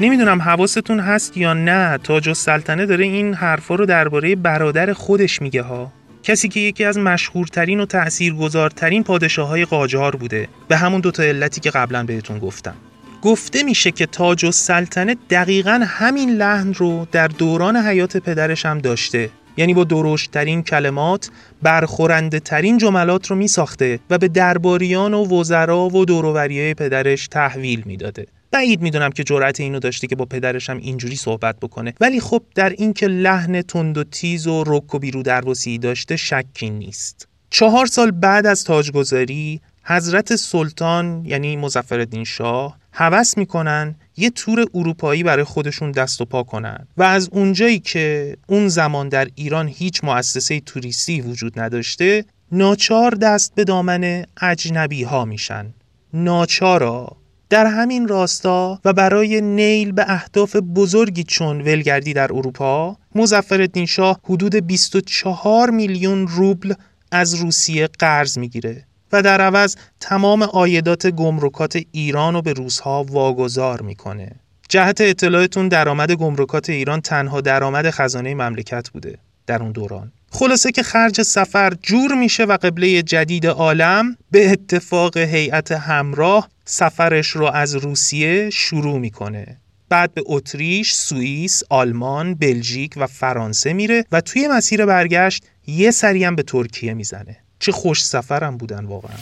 نمی‌دونم 0.03 0.43
حواستون 0.43 1.01
هست 1.01 1.37
یا 1.37 1.55
نه 1.55 1.99
تاج 1.99 2.29
السلطنه 2.29 2.87
داره 2.87 3.05
این 3.05 3.35
حرفا 3.35 3.75
رو 3.75 3.87
درباره 3.87 4.37
برادر 4.37 4.93
خودش 4.93 5.43
میگه 5.43 5.63
ها. 5.63 5.93
کسی 6.23 6.49
که 6.49 6.61
یکی 6.61 6.85
از 6.85 6.99
مشهورترین 6.99 7.81
و 7.81 7.87
تأثیرگذارترین 7.87 9.03
پادشاه 9.03 9.49
های 9.49 9.65
قاجار 9.65 10.17
بوده. 10.17 10.49
به 10.69 10.77
همون 10.77 11.01
دوتا 11.01 11.23
علتی 11.23 11.61
که 11.61 11.71
قبلا 11.71 12.05
بهتون 12.05 12.39
گفتم. 12.39 12.75
گفته 13.23 13.63
میشه 13.63 13.91
که 13.91 14.07
تاج 14.07 14.45
السلطنه 14.45 15.17
دقیقا 15.31 15.85
همین 15.87 16.31
لحن 16.31 16.75
رو 16.75 17.07
در 17.13 17.29
دوران 17.29 17.77
حیات 17.77 18.17
پدرش 18.17 18.67
هم 18.67 18.79
داشته. 18.79 19.31
یعنی 19.57 19.75
با 19.75 19.85
درشترین 19.85 20.63
کلمات 20.63 21.31
برخورنده 21.63 22.41
ترین 22.41 22.79
جملات 22.79 23.27
رو 23.27 23.37
می 23.37 23.49
ساخته 23.49 24.01
و 24.11 24.19
به 24.19 24.29
درباریان 24.29 25.15
و 25.15 25.41
وزرا 25.41 25.89
و 25.89 26.05
دوروریای 26.05 26.75
پدرش 26.75 27.29
تحویل 27.29 27.83
می‌داده. 27.87 28.27
بعید 28.53 28.81
می‌دونم 28.81 29.11
که 29.11 29.25
جرأت 29.25 29.61
اینو 29.61 29.79
داشته 29.79 30.07
که 30.07 30.17
با 30.17 30.25
پدرش 30.25 30.71
هم 30.71 30.77
اینجوری 30.77 31.17
صحبت 31.17 31.61
بکنه. 31.61 31.95
ولی 32.01 32.21
خب 32.21 32.43
در 32.55 32.71
اینکه 32.71 33.07
لحن 33.07 33.63
تند 33.63 33.99
و 33.99 34.05
تیز 34.05 34.47
و 34.47 34.65
رک 34.67 34.95
و 34.95 34.99
بیرو 34.99 35.23
دربوسی 35.23 35.79
داشته 35.79 36.17
شکی 36.17 36.71
نیست. 36.71 37.29
چهار 37.51 37.87
سال 37.87 38.11
بعد 38.11 38.47
از 38.47 38.65
تاجگذاری 38.65 39.61
حضرت 39.85 40.37
سلطان 40.37 41.25
یعنی 41.25 41.57
مظفرالدین 41.57 42.25
شاه 42.25 42.79
هوس 42.93 43.39
می‌کنن 43.39 43.95
یه 44.17 44.31
تور 44.31 44.67
اروپایی 44.75 45.23
برای 45.23 45.45
خودشون 45.45 45.91
دست 45.91 46.21
و 46.21 46.25
پا 46.25 46.43
کنن. 46.43 46.87
و 46.97 47.03
از 47.03 47.29
اونجایی 47.33 47.79
که 47.79 48.37
اون 48.47 48.69
زمان 48.69 49.09
در 49.09 49.29
ایران 49.35 49.69
هیچ 49.69 50.05
مؤسسه 50.05 50.61
توریستی 50.61 51.21
وجود 51.21 51.61
نداشته 51.61 52.25
ناچار 52.53 53.11
دست 53.11 53.55
به 53.55 53.65
دامن 53.65 54.25
اجنبی 54.43 55.03
ها 55.03 55.25
میشن. 55.25 55.75
ناچارا 56.15 57.17
در 57.53 57.67
همین 57.67 58.09
راستا 58.09 58.81
و 58.85 58.93
برای 58.93 59.41
نیل 59.41 59.93
به 59.93 60.05
اهداف 60.09 60.57
بزرگی 60.57 61.25
چون 61.25 61.61
ولگردی 61.61 62.13
در 62.13 62.33
اروپا 62.33 62.97
مظفرالدین 63.15 63.87
شاه 63.87 64.21
حدود 64.25 64.55
24 64.55 65.71
میلیون 65.71 66.29
روبل 66.29 66.75
از 67.11 67.35
روسیه 67.35 67.89
قرض 67.99 68.39
می‌گیره 68.39 68.85
و 69.13 69.23
در 69.23 69.41
عوض 69.41 69.77
تمام 70.01 70.43
آیدات 70.43 71.07
گمرکات 71.07 71.79
ایران 71.93 72.35
رو 72.35 72.43
به 72.43 72.53
روسها 72.53 73.05
واگذار 73.05 73.83
می‌کنه. 73.83 74.31
جهت 74.69 75.01
اطلاعتون 75.01 75.69
درآمد 75.69 76.13
گمرکات 76.13 76.71
ایران 76.71 77.01
تنها 77.01 77.41
درآمد 77.41 77.91
خزانه 77.91 78.35
مملکت 78.35 78.91
بوده 78.91 79.19
در 79.47 79.63
اون 79.63 79.73
دوران. 79.73 80.13
خلاصه 80.31 80.73
که 80.73 80.83
خرج 80.83 81.23
سفر 81.23 81.75
جور 81.83 82.15
میشه 82.15 82.45
و 82.45 82.57
قبله 82.57 83.03
جدید 83.03 83.47
عالم 83.47 84.17
به 84.31 84.51
اتفاق 84.51 85.17
هیئت 85.17 85.73
همراه 85.73 86.49
سفرش 86.65 87.29
رو 87.29 87.47
از 87.47 87.75
روسیه 87.75 88.51
شروع 88.51 88.99
می‌کنه. 88.99 89.57
بعد 89.89 90.15
به 90.15 90.23
اتریش، 90.27 90.95
سوئیس، 90.95 91.63
آلمان، 91.71 92.35
بلژیک 92.35 92.95
و 92.97 93.07
فرانسه 93.07 93.73
میره 93.73 94.05
و 94.13 94.21
توی 94.21 94.49
مسیر 94.49 94.87
برگشت 94.87 95.45
یه 95.67 95.91
سری 95.91 96.25
هم 96.25 96.37
به 96.37 96.43
ترکیه 96.43 96.95
می‌زنه. 96.95 97.37
چه 97.59 97.73
خوش 97.73 98.05
سفرم 98.05 98.57
بودن 98.57 98.85
واقعا 98.85 99.17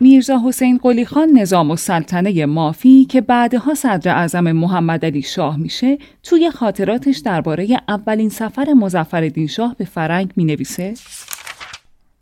میرزا 0.00 0.40
حسین 0.46 0.78
قلی 0.78 1.04
خان 1.04 1.28
نظام 1.38 1.70
و 1.70 1.76
سلطنه 1.76 2.46
مافی 2.46 3.04
که 3.04 3.20
بعدها 3.20 3.74
صدر 3.74 4.16
اعظم 4.16 4.52
محمد 4.52 5.04
علی 5.04 5.22
شاه 5.22 5.56
میشه 5.56 5.98
توی 6.22 6.50
خاطراتش 6.50 7.18
درباره 7.18 7.68
اولین 7.88 8.28
سفر 8.28 8.72
مزفر 8.72 9.46
شاه 9.46 9.74
به 9.78 9.84
فرنگ 9.84 10.32
می 10.36 10.44
نویسه 10.44 10.94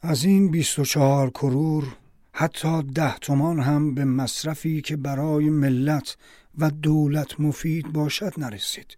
از 0.02 0.24
این 0.24 0.50
24 0.50 1.30
کرور 1.30 1.84
حتی 2.32 2.82
ده 2.82 3.18
تومان 3.18 3.60
هم 3.60 3.94
به 3.94 4.04
مصرفی 4.04 4.80
که 4.80 4.96
برای 4.96 5.50
ملت 5.50 6.16
و 6.58 6.70
دولت 6.70 7.40
مفید 7.40 7.92
باشد 7.92 8.32
نرسید. 8.36 8.96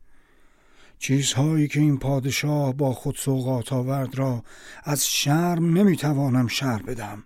چیزهایی 0.98 1.68
که 1.68 1.80
این 1.80 1.98
پادشاه 1.98 2.72
با 2.72 2.92
خود 2.92 3.14
سوقات 3.14 3.72
آورد 3.72 4.18
را 4.18 4.44
از 4.84 5.06
شرم 5.06 5.78
نمی‌توانم 5.78 6.46
شر 6.46 6.82
بدم 6.82 7.24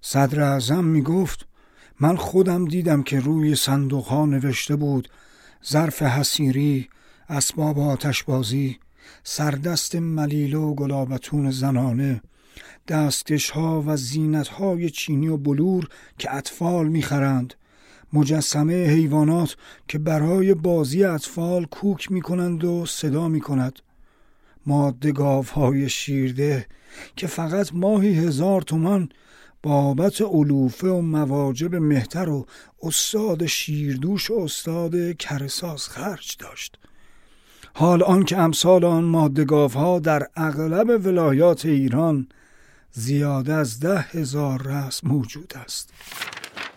صدر 0.00 0.40
اعظم 0.40 0.84
می 0.84 1.02
گفت 1.02 1.46
من 2.00 2.16
خودم 2.16 2.64
دیدم 2.64 3.02
که 3.02 3.20
روی 3.20 3.54
صندوق 3.54 4.04
ها 4.04 4.26
نوشته 4.26 4.76
بود 4.76 5.08
ظرف 5.68 6.02
حسیری 6.02 6.88
اسباب 7.28 7.78
آتشبازی 7.78 8.78
سردست 9.24 9.96
ملیل 9.96 10.54
و 10.54 10.74
گلابتون 10.74 11.50
زنانه 11.50 12.22
دستکش 12.88 13.50
ها 13.50 13.84
و 13.86 13.96
زینت 13.96 14.48
های 14.48 14.90
چینی 14.90 15.28
و 15.28 15.36
بلور 15.36 15.88
که 16.18 16.34
اطفال 16.34 16.88
می‌خرند. 16.88 17.54
مجسمه 18.12 18.86
حیوانات 18.86 19.56
که 19.88 19.98
برای 19.98 20.54
بازی 20.54 21.04
اطفال 21.04 21.64
کوک 21.64 22.12
می 22.12 22.20
کنند 22.20 22.64
و 22.64 22.86
صدا 22.86 23.28
می 23.28 23.40
کند 23.40 23.78
ماده 24.66 25.12
های 25.54 25.88
شیرده 25.88 26.66
که 27.16 27.26
فقط 27.26 27.74
ماهی 27.74 28.14
هزار 28.14 28.62
تومان 28.62 29.08
بابت 29.62 30.20
علوفه 30.20 30.88
و 30.88 31.00
مواجب 31.00 31.74
مهتر 31.74 32.28
و 32.28 32.46
استاد 32.82 33.46
شیردوش 33.46 34.30
و 34.30 34.34
استاد 34.34 35.16
کرساز 35.16 35.88
خرج 35.88 36.36
داشت. 36.38 36.78
حال 37.74 38.02
آنکه 38.02 38.38
امثال 38.38 38.84
آن 38.84 39.04
مادگاف 39.04 39.74
ها 39.74 39.98
در 39.98 40.26
اغلب 40.36 41.06
ولایات 41.06 41.66
ایران 41.66 42.28
زیاده 42.92 43.54
از 43.54 43.80
ده 43.80 44.00
هزار 44.00 44.62
رس 44.62 45.04
موجود 45.04 45.52
است 45.64 45.92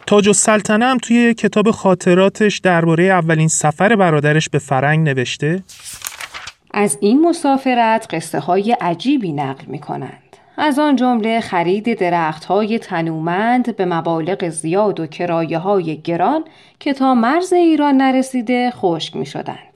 تاج 0.08 0.28
و 0.28 0.34
سلطنه 0.34 0.86
هم 0.86 0.98
توی 0.98 1.34
کتاب 1.34 1.72
خاطراتش 1.72 2.58
درباره 2.58 3.04
اولین 3.04 3.48
سفر 3.48 3.96
برادرش 3.96 4.50
به 4.50 4.60
فرنگ 4.60 5.10
نوشته 5.10 5.64
از 6.74 6.98
این 7.02 7.22
مسافرت 7.22 8.08
قصه 8.14 8.40
های 8.40 8.72
عجیبی 8.72 9.34
نقل 9.34 9.66
می 9.66 9.80
کنند. 9.80 10.38
از 10.58 10.80
آن 10.80 10.96
جمله 10.96 11.40
خرید 11.40 12.00
درخت 12.00 12.46
های 12.46 12.80
تنومند 12.80 13.76
به 13.76 13.86
مبالغ 13.86 14.50
زیاد 14.50 15.00
و 15.00 15.08
کرایه 15.08 15.58
های 15.58 16.02
گران 16.02 16.44
که 16.80 16.94
تا 16.94 17.16
مرز 17.16 17.54
ایران 17.54 17.98
نرسیده 17.98 18.72
خشک 18.72 19.16
می 19.16 19.26
شدند. 19.26 19.71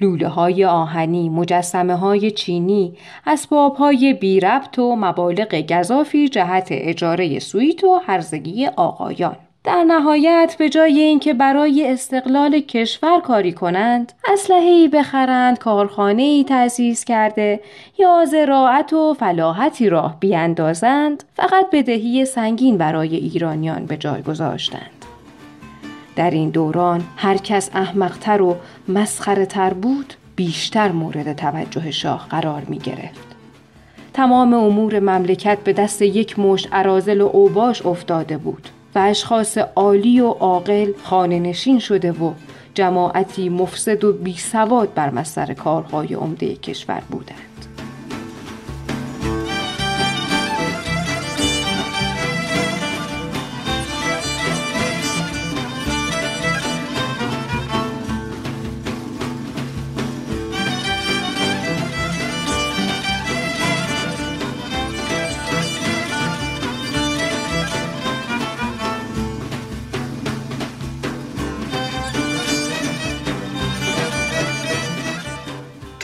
لوله 0.00 0.28
های 0.28 0.64
آهنی، 0.64 1.28
مجسمه 1.28 1.96
های 1.96 2.30
چینی، 2.30 2.96
اسباب 3.26 3.76
های 3.76 4.12
بی 4.12 4.40
ربط 4.40 4.78
و 4.78 4.96
مبالغ 4.96 5.54
گذافی 5.54 6.28
جهت 6.28 6.68
اجاره 6.70 7.38
سویت 7.38 7.84
و 7.84 8.00
هرزگی 8.06 8.66
آقایان. 8.66 9.36
در 9.64 9.84
نهایت 9.84 10.56
به 10.58 10.68
جای 10.68 11.00
اینکه 11.00 11.34
برای 11.34 11.92
استقلال 11.92 12.60
کشور 12.60 13.20
کاری 13.20 13.52
کنند 13.52 14.12
اسلحه‌ای 14.32 14.88
بخرند 14.88 15.58
کارخانه‌ای 15.58 16.44
تأسیس 16.44 17.04
کرده 17.04 17.60
یا 17.98 18.24
زراعت 18.24 18.92
و 18.92 19.14
فلاحتی 19.14 19.88
راه 19.88 20.16
بیاندازند 20.20 21.24
فقط 21.34 21.66
بدهی 21.72 22.24
سنگین 22.24 22.78
برای 22.78 23.16
ایرانیان 23.16 23.86
به 23.86 23.96
جای 23.96 24.22
گذاشتند 24.22 24.93
در 26.16 26.30
این 26.30 26.50
دوران 26.50 27.04
هر 27.16 27.36
کس 27.36 27.70
احمقتر 27.74 28.42
و 28.42 28.56
مسخره 28.88 29.74
بود 29.74 30.14
بیشتر 30.36 30.92
مورد 30.92 31.32
توجه 31.32 31.90
شاه 31.90 32.26
قرار 32.30 32.62
می 32.68 32.78
گرفت. 32.78 33.34
تمام 34.12 34.54
امور 34.54 35.00
مملکت 35.00 35.58
به 35.58 35.72
دست 35.72 36.02
یک 36.02 36.38
مشت 36.38 36.68
عرازل 36.72 37.20
و 37.20 37.30
اوباش 37.32 37.86
افتاده 37.86 38.38
بود 38.38 38.68
و 38.94 38.98
اشخاص 38.98 39.58
عالی 39.58 40.20
و 40.20 40.28
عاقل 40.28 40.92
خانه 41.02 41.38
نشین 41.38 41.78
شده 41.78 42.12
و 42.12 42.32
جماعتی 42.74 43.48
مفسد 43.48 44.04
و 44.04 44.12
بی 44.12 44.36
سواد 44.36 44.94
بر 44.94 45.10
مستر 45.10 45.54
کارهای 45.54 46.14
عمده 46.14 46.54
کشور 46.56 47.02
بودند. 47.10 47.53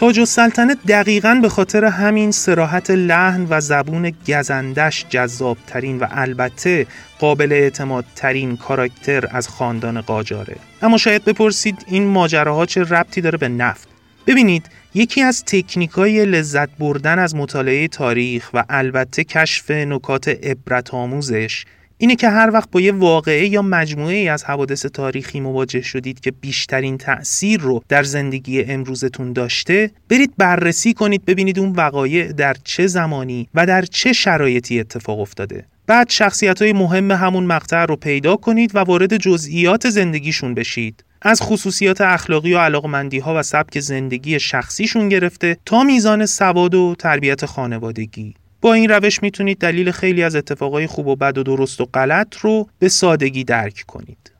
تاج 0.00 0.18
و 0.18 0.24
سلطنه 0.24 0.74
دقیقا 0.74 1.38
به 1.42 1.48
خاطر 1.48 1.84
همین 1.84 2.30
سراحت 2.30 2.90
لحن 2.90 3.46
و 3.50 3.60
زبون 3.60 4.12
گزندش 4.28 5.06
جذابترین 5.08 5.98
و 5.98 6.06
البته 6.10 6.86
قابل 7.18 7.52
اعتماد 7.52 8.04
ترین 8.16 8.56
کاراکتر 8.56 9.28
از 9.30 9.48
خاندان 9.48 10.00
قاجاره. 10.00 10.56
اما 10.82 10.98
شاید 10.98 11.24
بپرسید 11.24 11.84
این 11.86 12.06
ماجراها 12.06 12.66
چه 12.66 12.82
ربطی 12.82 13.20
داره 13.20 13.38
به 13.38 13.48
نفت؟ 13.48 13.88
ببینید 14.26 14.70
یکی 14.94 15.22
از 15.22 15.44
تکنیکای 15.44 16.26
لذت 16.26 16.68
بردن 16.78 17.18
از 17.18 17.34
مطالعه 17.34 17.88
تاریخ 17.88 18.50
و 18.54 18.64
البته 18.68 19.24
کشف 19.24 19.70
نکات 19.70 20.28
عبرت 20.28 20.94
آموزش 20.94 21.64
اینه 22.02 22.16
که 22.16 22.28
هر 22.28 22.50
وقت 22.50 22.70
با 22.70 22.80
یه 22.80 22.92
واقعه 22.92 23.46
یا 23.46 23.62
مجموعه 23.62 24.14
ای 24.14 24.28
از 24.28 24.44
حوادث 24.44 24.86
تاریخی 24.86 25.40
مواجه 25.40 25.80
شدید 25.80 26.20
که 26.20 26.30
بیشترین 26.30 26.98
تأثیر 26.98 27.60
رو 27.60 27.82
در 27.88 28.02
زندگی 28.02 28.62
امروزتون 28.62 29.32
داشته 29.32 29.90
برید 30.08 30.32
بررسی 30.38 30.94
کنید 30.94 31.24
ببینید 31.24 31.58
اون 31.58 31.72
وقایع 31.72 32.32
در 32.32 32.56
چه 32.64 32.86
زمانی 32.86 33.48
و 33.54 33.66
در 33.66 33.82
چه 33.82 34.12
شرایطی 34.12 34.80
اتفاق 34.80 35.20
افتاده. 35.20 35.64
بعد 35.86 36.10
شخصیت 36.10 36.62
های 36.62 36.72
مهم 36.72 37.10
همون 37.10 37.44
مقطع 37.44 37.84
رو 37.84 37.96
پیدا 37.96 38.36
کنید 38.36 38.76
و 38.76 38.78
وارد 38.78 39.16
جزئیات 39.16 39.90
زندگیشون 39.90 40.54
بشید. 40.54 41.04
از 41.22 41.42
خصوصیات 41.42 42.00
اخلاقی 42.00 42.54
و 42.54 42.58
علاقمندی 42.58 43.18
ها 43.18 43.34
و 43.38 43.42
سبک 43.42 43.80
زندگی 43.80 44.40
شخصیشون 44.40 45.08
گرفته 45.08 45.56
تا 45.66 45.82
میزان 45.82 46.26
سواد 46.26 46.74
و 46.74 46.94
تربیت 46.98 47.46
خانوادگی. 47.46 48.34
با 48.60 48.72
این 48.72 48.90
روش 48.90 49.22
می‌تونید 49.22 49.58
دلیل 49.58 49.90
خیلی 49.90 50.22
از 50.22 50.36
اتفاقای 50.36 50.86
خوب 50.86 51.06
و 51.06 51.16
بد 51.16 51.38
و 51.38 51.42
درست 51.42 51.80
و 51.80 51.84
غلط 51.94 52.36
رو 52.36 52.68
به 52.78 52.88
سادگی 52.88 53.44
درک 53.44 53.84
کنید. 53.86 54.32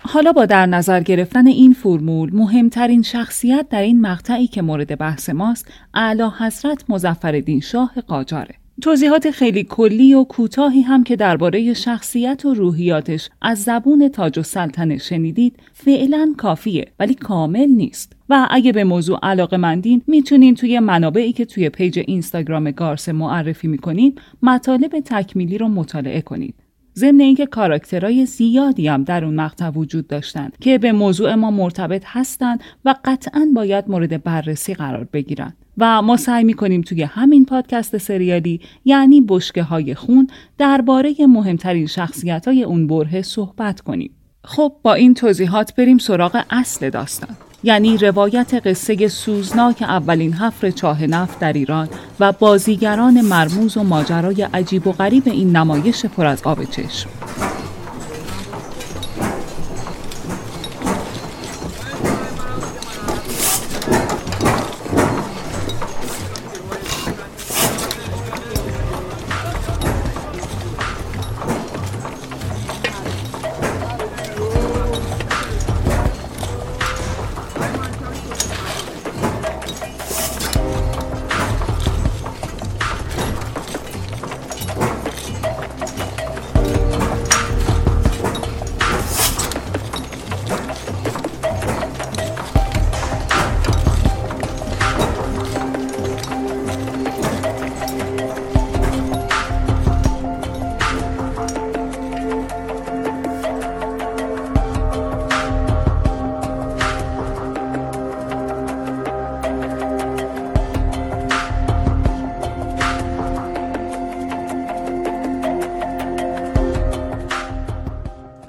حالا 0.00 0.32
با 0.32 0.46
در 0.46 0.66
نظر 0.66 1.00
گرفتن 1.00 1.46
این 1.46 1.72
فرمول 1.72 2.30
مهمترین 2.32 3.02
شخصیت 3.02 3.66
در 3.70 3.82
این 3.82 4.00
مقطعی 4.00 4.46
که 4.46 4.62
مورد 4.62 4.98
بحث 4.98 5.30
ماست 5.30 5.66
اعلی 5.94 6.22
حضرت 6.38 6.84
مظفرالدین 6.88 7.60
شاه 7.60 7.94
قاجاره. 8.06 8.54
توضیحات 8.82 9.30
خیلی 9.30 9.64
کلی 9.64 10.14
و 10.14 10.24
کوتاهی 10.24 10.80
هم 10.80 11.04
که 11.04 11.16
درباره 11.16 11.74
شخصیت 11.74 12.44
و 12.44 12.54
روحیاتش 12.54 13.28
از 13.42 13.62
زبون 13.62 14.08
تاج‌السلطنه 14.08 14.98
شنیدید 14.98 15.56
فعلا 15.72 16.34
کافیه 16.38 16.86
ولی 17.00 17.14
کامل 17.14 17.66
نیست. 17.66 18.12
و 18.28 18.48
اگه 18.50 18.72
به 18.72 18.84
موضوع 18.84 19.18
علاقه 19.22 19.56
مندین 19.56 20.02
می‌تونین 20.06 20.54
توی 20.54 20.78
منابعی 20.78 21.32
که 21.32 21.44
توی 21.44 21.68
پیج 21.68 21.98
اینستاگرام 22.06 22.70
گارس 22.70 23.08
معرفی 23.08 23.68
می‌کنیم 23.68 24.14
مطالب 24.42 25.00
تکمیلی 25.04 25.58
رو 25.58 25.68
مطالعه 25.68 26.20
کنید. 26.20 26.54
ضمن 26.98 27.20
اینکه 27.20 27.46
کاراکترهای 27.46 28.26
زیادی 28.26 28.88
هم 28.88 29.04
در 29.04 29.24
اون 29.24 29.34
مقطع 29.34 29.68
وجود 29.68 30.06
داشتند 30.06 30.56
که 30.60 30.78
به 30.78 30.92
موضوع 30.92 31.34
ما 31.34 31.50
مرتبط 31.50 32.02
هستند 32.06 32.60
و 32.84 32.94
قطعا 33.04 33.46
باید 33.54 33.84
مورد 33.88 34.22
بررسی 34.22 34.74
قرار 34.74 35.08
بگیرند 35.12 35.56
و 35.78 36.02
ما 36.02 36.16
سعی 36.16 36.44
می‌کنیم 36.44 36.80
توی 36.80 37.02
همین 37.02 37.44
پادکست 37.44 37.98
سریالی 37.98 38.60
یعنی 38.84 39.20
بشکه 39.20 39.62
های 39.62 39.94
خون 39.94 40.28
درباره 40.58 41.14
مهمترین 41.20 41.86
شخصیت 41.86 42.48
های 42.48 42.62
اون 42.62 42.86
بره 42.86 43.22
صحبت 43.22 43.80
کنیم. 43.80 44.10
خب 44.44 44.72
با 44.82 44.94
این 44.94 45.14
توضیحات 45.14 45.74
بریم 45.74 45.98
سراغ 45.98 46.44
اصل 46.50 46.90
داستان. 46.90 47.36
یعنی 47.66 47.98
روایت 47.98 48.54
قصه 48.54 49.08
سوزناک 49.08 49.82
اولین 49.82 50.32
حفر 50.32 50.70
چاه 50.70 51.06
نفت 51.06 51.38
در 51.38 51.52
ایران 51.52 51.88
و 52.20 52.32
بازیگران 52.32 53.20
مرموز 53.20 53.76
و 53.76 53.82
ماجرای 53.82 54.42
عجیب 54.42 54.86
و 54.86 54.92
غریب 54.92 55.22
این 55.26 55.56
نمایش 55.56 56.06
پر 56.06 56.26
از 56.26 56.42
آب 56.42 56.64
چشم. 56.64 57.10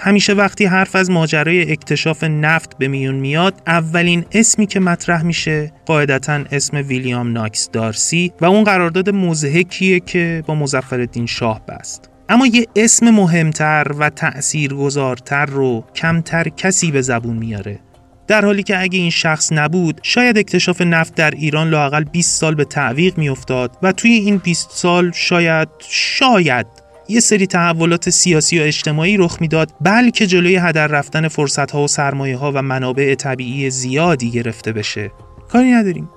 همیشه 0.08 0.34
وقتی 0.34 0.66
حرف 0.66 0.96
از 0.96 1.10
ماجرای 1.10 1.72
اکتشاف 1.72 2.24
نفت 2.24 2.78
به 2.78 2.88
میون 2.88 3.16
میاد 3.16 3.62
اولین 3.68 4.26
اسمی 4.32 4.68
که 4.68 4.80
مطرح 4.80 5.24
میشه 5.24 5.74
قاعدتا 5.86 6.44
اسم 6.52 6.78
ویلیام 6.78 7.32
ناکس 7.32 7.70
دارسی 7.72 8.32
و 8.42 8.46
اون 8.46 8.64
قرارداد 8.64 9.10
مزهکیه 9.10 10.00
که 10.00 10.44
با 10.48 10.56
مزفردین 10.56 11.26
شاه 11.26 11.62
بست. 11.66 12.10
اما 12.30 12.48
یه 12.48 12.66
اسم 12.76 13.10
مهمتر 13.10 13.92
و 14.00 14.10
تأثیرگذارتر 14.10 15.46
رو 15.46 15.86
کمتر 15.96 16.50
کسی 16.50 16.92
به 16.92 17.02
زبون 17.02 17.38
میاره. 17.38 17.80
در 18.28 18.46
حالی 18.46 18.64
که 18.64 18.82
اگه 18.82 19.00
این 19.00 19.10
شخص 19.10 19.52
نبود 19.52 20.00
شاید 20.04 20.38
اکتشاف 20.38 20.82
نفت 20.82 21.16
در 21.16 21.32
ایران 21.32 21.70
لاقل 21.70 22.04
20 22.04 22.40
سال 22.40 22.56
به 22.56 22.66
تعویق 22.66 23.18
میافتاد 23.18 23.78
و 23.84 23.92
توی 23.92 24.12
این 24.12 24.38
20 24.38 24.70
سال 24.72 25.12
شاید 25.12 25.68
شاید 25.90 26.68
یه 27.10 27.20
سری 27.20 27.48
تحولات 27.48 28.10
سیاسی 28.10 28.60
و 28.60 28.64
اجتماعی 28.64 29.18
رخ 29.18 29.38
می‌داد 29.42 29.74
بلکه 29.82 30.28
جلوی 30.28 30.56
هدر 30.56 30.88
رفتن 30.88 31.28
فرصت 31.28 31.72
ها 31.72 31.84
و 31.84 31.88
سرمایه 31.88 32.38
ها 32.38 32.52
و 32.56 32.62
منابع 32.62 33.16
طبیعی 33.16 33.70
زیادی 33.70 34.32
گرفته 34.32 34.74
بشه. 34.74 35.12
کاری 35.52 35.72
نداریم. 35.72 36.10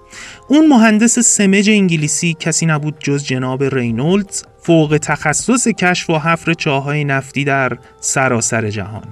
اون 0.49 0.69
مهندس 0.69 1.19
سمج 1.19 1.71
انگلیسی 1.71 2.37
کسی 2.41 2.67
نبود 2.67 2.95
جز 3.01 3.25
جناب 3.25 3.65
رینولدز 3.65 4.45
فوق 4.63 4.99
تخصص 5.03 5.69
کشف 5.69 6.11
و 6.11 6.19
حفر 6.19 6.55
چاهای 6.55 7.05
نفتی 7.05 7.45
در 7.45 7.79
سراسر 8.01 8.71
جهان. 8.71 9.05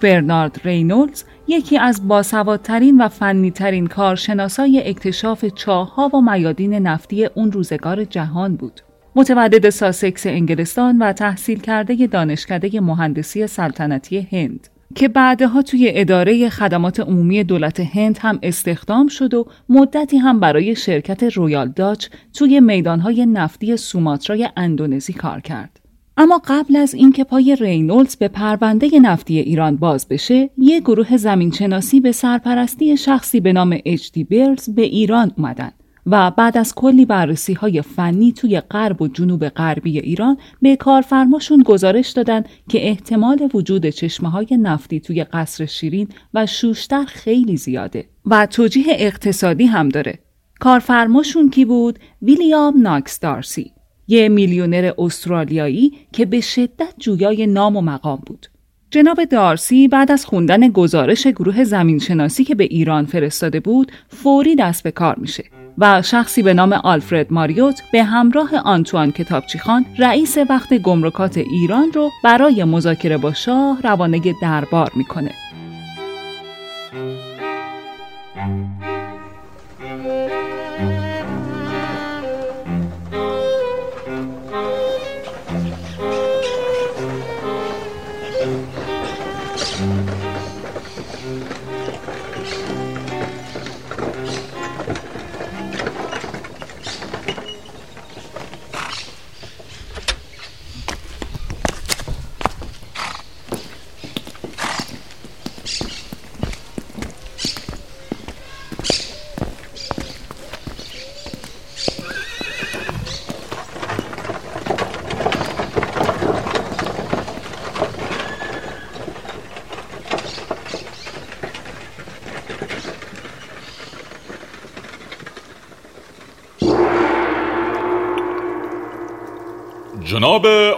برنارد 0.00 0.60
رینولدز 0.64 1.24
یکی 1.48 1.78
از 1.78 2.08
باسوادترین 2.08 3.00
و 3.00 3.08
فنیترین 3.08 3.86
کارشناسای 3.86 4.88
اکتشاف 4.88 5.44
چاهها 5.44 6.08
و 6.08 6.20
میادین 6.20 6.74
نفتی 6.74 7.24
اون 7.24 7.52
روزگار 7.52 8.04
جهان 8.04 8.56
بود. 8.56 8.80
متولد 9.14 9.70
ساسکس 9.70 10.26
انگلستان 10.26 10.98
و 10.98 11.12
تحصیل 11.12 11.60
کرده 11.60 12.06
دانشکده 12.06 12.80
مهندسی 12.80 13.46
سلطنتی 13.46 14.28
هند 14.32 14.68
که 14.94 15.08
بعدها 15.08 15.62
توی 15.62 15.90
اداره 15.94 16.48
خدمات 16.48 17.00
عمومی 17.00 17.44
دولت 17.44 17.80
هند 17.80 18.18
هم 18.20 18.38
استخدام 18.42 19.08
شد 19.08 19.34
و 19.34 19.46
مدتی 19.68 20.16
هم 20.16 20.40
برای 20.40 20.76
شرکت 20.76 21.22
رویال 21.22 21.68
داچ 21.68 22.06
توی 22.34 22.60
میدانهای 22.60 23.26
نفتی 23.26 23.76
سوماترای 23.76 24.48
اندونزی 24.56 25.12
کار 25.12 25.40
کرد. 25.40 25.85
اما 26.18 26.40
قبل 26.44 26.76
از 26.76 26.94
اینکه 26.94 27.24
پای 27.24 27.56
رینولدز 27.60 28.16
به 28.16 28.28
پرونده 28.28 29.00
نفتی 29.00 29.38
ایران 29.38 29.76
باز 29.76 30.08
بشه، 30.08 30.50
یک 30.58 30.82
گروه 30.82 31.16
زمینشناسی 31.16 32.00
به 32.00 32.12
سرپرستی 32.12 32.96
شخصی 32.96 33.40
به 33.40 33.52
نام 33.52 33.78
اچ 33.84 34.12
دی 34.12 34.24
برز 34.24 34.70
به 34.70 34.82
ایران 34.82 35.32
اومدن 35.38 35.72
و 36.06 36.30
بعد 36.30 36.58
از 36.58 36.74
کلی 36.74 37.06
بررسی 37.06 37.52
های 37.52 37.82
فنی 37.82 38.32
توی 38.32 38.60
غرب 38.60 39.02
و 39.02 39.08
جنوب 39.08 39.48
غربی 39.48 40.00
ایران 40.00 40.36
به 40.62 40.76
کارفرماشون 40.76 41.62
گزارش 41.62 42.10
دادن 42.10 42.44
که 42.68 42.88
احتمال 42.88 43.48
وجود 43.54 43.86
چشمه 43.86 44.30
های 44.30 44.46
نفتی 44.50 45.00
توی 45.00 45.24
قصر 45.24 45.66
شیرین 45.66 46.08
و 46.34 46.46
شوشتر 46.46 47.04
خیلی 47.04 47.56
زیاده 47.56 48.04
و 48.26 48.46
توجیه 48.46 48.86
اقتصادی 48.88 49.66
هم 49.66 49.88
داره. 49.88 50.18
کارفرماشون 50.60 51.50
کی 51.50 51.64
بود؟ 51.64 51.98
ویلیام 52.22 52.80
ناکس 52.80 53.20
دارسی 53.20 53.72
یه 54.08 54.28
میلیونر 54.28 54.92
استرالیایی 54.98 55.92
که 56.12 56.24
به 56.24 56.40
شدت 56.40 56.94
جویای 56.98 57.46
نام 57.46 57.76
و 57.76 57.80
مقام 57.80 58.22
بود. 58.26 58.46
جناب 58.90 59.24
دارسی 59.24 59.88
بعد 59.88 60.12
از 60.12 60.26
خوندن 60.26 60.68
گزارش 60.68 61.26
گروه 61.26 61.64
زمینشناسی 61.64 62.44
که 62.44 62.54
به 62.54 62.64
ایران 62.64 63.04
فرستاده 63.04 63.60
بود 63.60 63.92
فوری 64.08 64.56
دست 64.56 64.82
به 64.82 64.90
کار 64.90 65.16
میشه 65.18 65.44
و 65.78 66.02
شخصی 66.02 66.42
به 66.42 66.54
نام 66.54 66.72
آلفرد 66.72 67.32
ماریوت 67.32 67.82
به 67.92 68.02
همراه 68.02 68.56
آنتوان 68.64 69.10
کتابچیخان 69.12 69.86
رئیس 69.98 70.38
وقت 70.50 70.74
گمرکات 70.74 71.38
ایران 71.38 71.92
رو 71.94 72.10
برای 72.24 72.64
مذاکره 72.64 73.16
با 73.16 73.32
شاه 73.32 73.82
روانه 73.82 74.34
دربار 74.42 74.92
می‌کنه. 74.96 75.30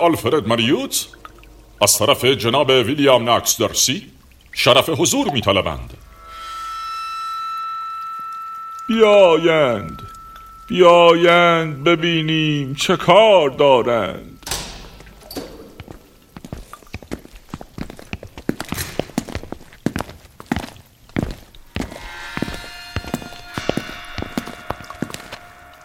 آلفرد 0.09 0.49
مریوت؟ 0.49 1.07
از 1.83 1.99
طرف 1.99 2.25
جناب 2.25 2.69
ویلیام 2.69 3.25
ناکس 3.25 3.61
درسی 3.61 4.07
شرف 4.53 4.89
حضور 4.89 5.31
می 5.31 5.41
طلبند 5.41 5.97
بیایند 8.89 10.03
بیایند 10.69 11.85
ببینیم 11.85 12.75
چه 12.75 12.97
کار 12.97 13.51
دارند. 13.51 14.51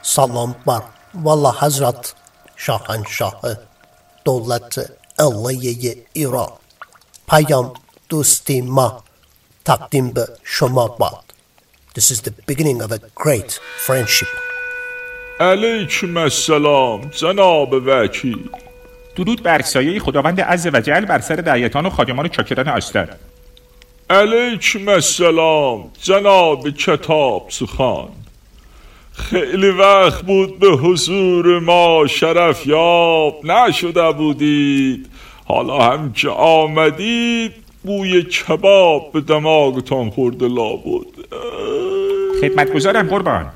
سلام 0.01 0.55
بر 0.65 0.81
والا 1.13 1.51
حضرت 1.51 2.15
شاهنشاه. 2.55 3.41
دولت 4.25 4.91
علیه 5.19 5.97
ایران. 6.13 6.51
پیام 7.29 7.73
دوستی 8.09 8.61
ما 8.61 9.03
تقدیم 9.65 10.09
به 10.09 10.27
شما 10.43 10.87
باد. 10.87 11.23
This 11.95 12.11
is 12.11 12.21
the 12.21 12.31
beginning 12.47 12.81
of 12.81 12.91
a 12.91 12.99
great 13.15 13.59
friendship. 13.85 14.27
علیکم 15.39 16.17
السلام 16.17 17.09
جناب 17.09 17.73
وکیل 17.73 18.49
درود 19.15 19.43
بر 19.43 19.61
سایه 19.61 19.99
خداوند 19.99 20.41
عز 20.41 20.67
و 20.73 20.81
جل 20.81 21.05
بر 21.05 21.19
سر 21.19 21.35
دعیتان 21.35 21.85
و 21.85 21.89
خادمان 21.89 22.25
و 22.25 22.27
چاکران 22.27 22.67
استر 22.67 23.09
علیکم 24.09 24.89
السلام 24.89 25.91
جناب 26.01 26.69
کتاب 26.69 27.47
سخان 27.49 28.09
خیلی 29.15 29.69
وقت 29.69 30.21
بود 30.21 30.59
به 30.59 30.67
حضور 30.67 31.59
ما 31.59 32.07
شرف 32.07 32.67
یاب 32.67 33.45
نشده 33.45 34.11
بودید. 34.11 35.09
حالا 35.45 35.79
هم 35.79 36.13
که 36.13 36.29
آمدید 36.29 37.51
بوی 37.83 38.23
کباب 38.23 39.11
به 39.11 39.21
دماغتان 39.21 40.09
خورده 40.09 40.47
لابد. 40.47 41.07
خدمتگزارم 42.41 43.07
قربان. 43.07 43.49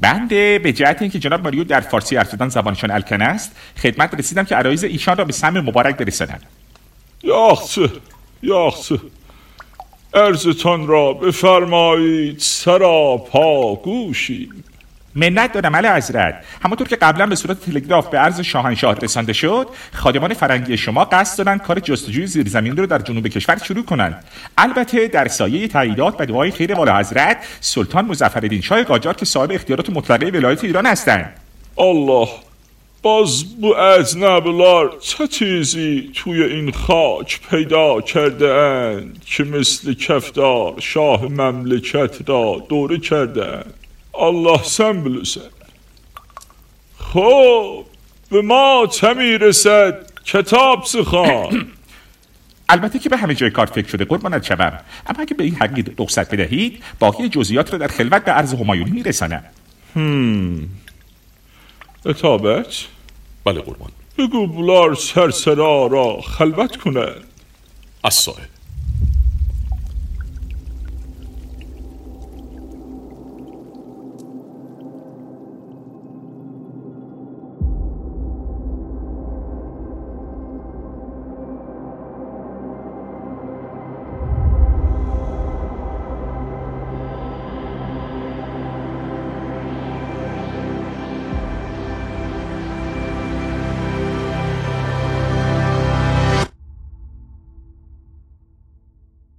بنده 0.00 0.58
به 0.58 0.72
جهت 0.72 1.02
اینکه 1.02 1.18
جناب 1.18 1.40
ماریو 1.40 1.64
در 1.64 1.80
فارسی 1.80 2.16
حرف 2.16 2.30
زدن 2.30 2.48
زبانشان 2.48 2.90
الکن 2.90 3.22
است 3.22 3.56
خدمت 3.82 4.14
رسیدم 4.14 4.44
که 4.44 4.54
عرایز 4.54 4.84
ایشان 4.84 5.16
را 5.16 5.24
به 5.24 5.32
سم 5.32 5.60
مبارک 5.60 5.96
برسانم. 5.96 6.40
یاخته 7.22 7.90
یاخته 8.42 8.98
ارزتان 10.14 10.86
را 10.86 11.12
بفرمایید 11.12 12.38
سراپا 12.38 13.74
گوشی 13.74 14.48
منت 15.16 15.52
دارم 15.52 15.76
علی 15.76 15.88
حضرت. 15.88 16.44
همونطور 16.62 16.88
که 16.88 16.96
قبلا 16.96 17.26
به 17.26 17.34
صورت 17.34 17.60
تلگراف 17.60 18.08
به 18.08 18.18
عرض 18.18 18.40
شاهنشاه 18.40 18.94
رسانده 18.94 19.32
شد 19.32 19.68
خادمان 19.92 20.34
فرنگی 20.34 20.76
شما 20.76 21.04
قصد 21.04 21.44
دارن 21.44 21.58
کار 21.58 21.80
جستجوی 21.80 22.26
زیرزمین 22.26 22.76
رو 22.76 22.86
در 22.86 22.98
جنوب 22.98 23.28
کشور 23.28 23.58
شروع 23.58 23.84
کنند 23.84 24.24
البته 24.58 25.08
در 25.08 25.28
سایه 25.28 25.68
تاییدات 25.68 26.16
و 26.18 26.26
دعای 26.26 26.50
خیر 26.50 26.74
والا 26.74 26.98
حضرت 26.98 27.36
سلطان 27.60 28.04
مظفرالدین 28.04 28.60
شاه 28.60 28.82
قاجار 28.82 29.14
که 29.14 29.24
صاحب 29.24 29.52
اختیارات 29.52 29.90
مطلقه 29.90 30.26
ولایت 30.26 30.64
ایران 30.64 30.86
هستند. 30.86 31.40
الله 31.78 32.28
باز 33.02 33.60
بو 33.60 33.74
اجنبلار 33.74 34.96
چه 35.00 35.26
چیزی 35.26 36.10
توی 36.14 36.42
این 36.42 36.72
خاک 36.72 37.40
پیدا 37.50 38.00
کرده 38.00 38.54
اند 38.54 39.24
که 39.26 39.44
مثل 39.44 39.94
کفدار 39.94 40.74
شاه 40.80 41.24
مملکت 41.24 42.28
را 42.28 42.66
دوره 42.68 42.98
کرده 42.98 43.46
اند؟ 43.46 43.83
الله 44.18 44.62
سن 44.62 45.02
بلوسن 45.02 45.40
خب 46.98 47.84
به 48.30 48.42
ما 48.42 48.86
چه 48.86 49.14
می‌رسد 49.14 50.06
کتاب 50.24 50.84
سخان 50.84 51.66
البته 52.68 52.98
که 52.98 53.08
به 53.08 53.16
همه 53.16 53.34
جای 53.34 53.50
کار 53.50 53.66
فکر 53.66 53.88
شده 53.88 54.04
قربانت 54.04 54.44
شوم 54.44 54.80
اما 55.06 55.20
اگه 55.20 55.34
به 55.34 55.44
این 55.44 55.54
حقیق 55.54 56.00
رخصت 56.00 56.34
بدهید 56.34 56.82
باقی 56.98 57.28
جزئیات 57.28 57.72
رو 57.72 57.78
در 57.78 57.86
خلوت 57.86 58.24
به 58.24 58.32
عرض 58.32 58.54
همایونی 58.54 58.90
میرسانم 58.90 59.44
هم 59.96 60.68
اتابت 62.06 62.84
بله 63.44 63.60
قربان 63.60 63.90
بگو 64.18 64.46
بلار 64.46 64.94
سرسرا 64.94 65.86
را 65.86 66.20
خلوت 66.20 66.76
کنند 66.76 67.24
از 68.04 68.14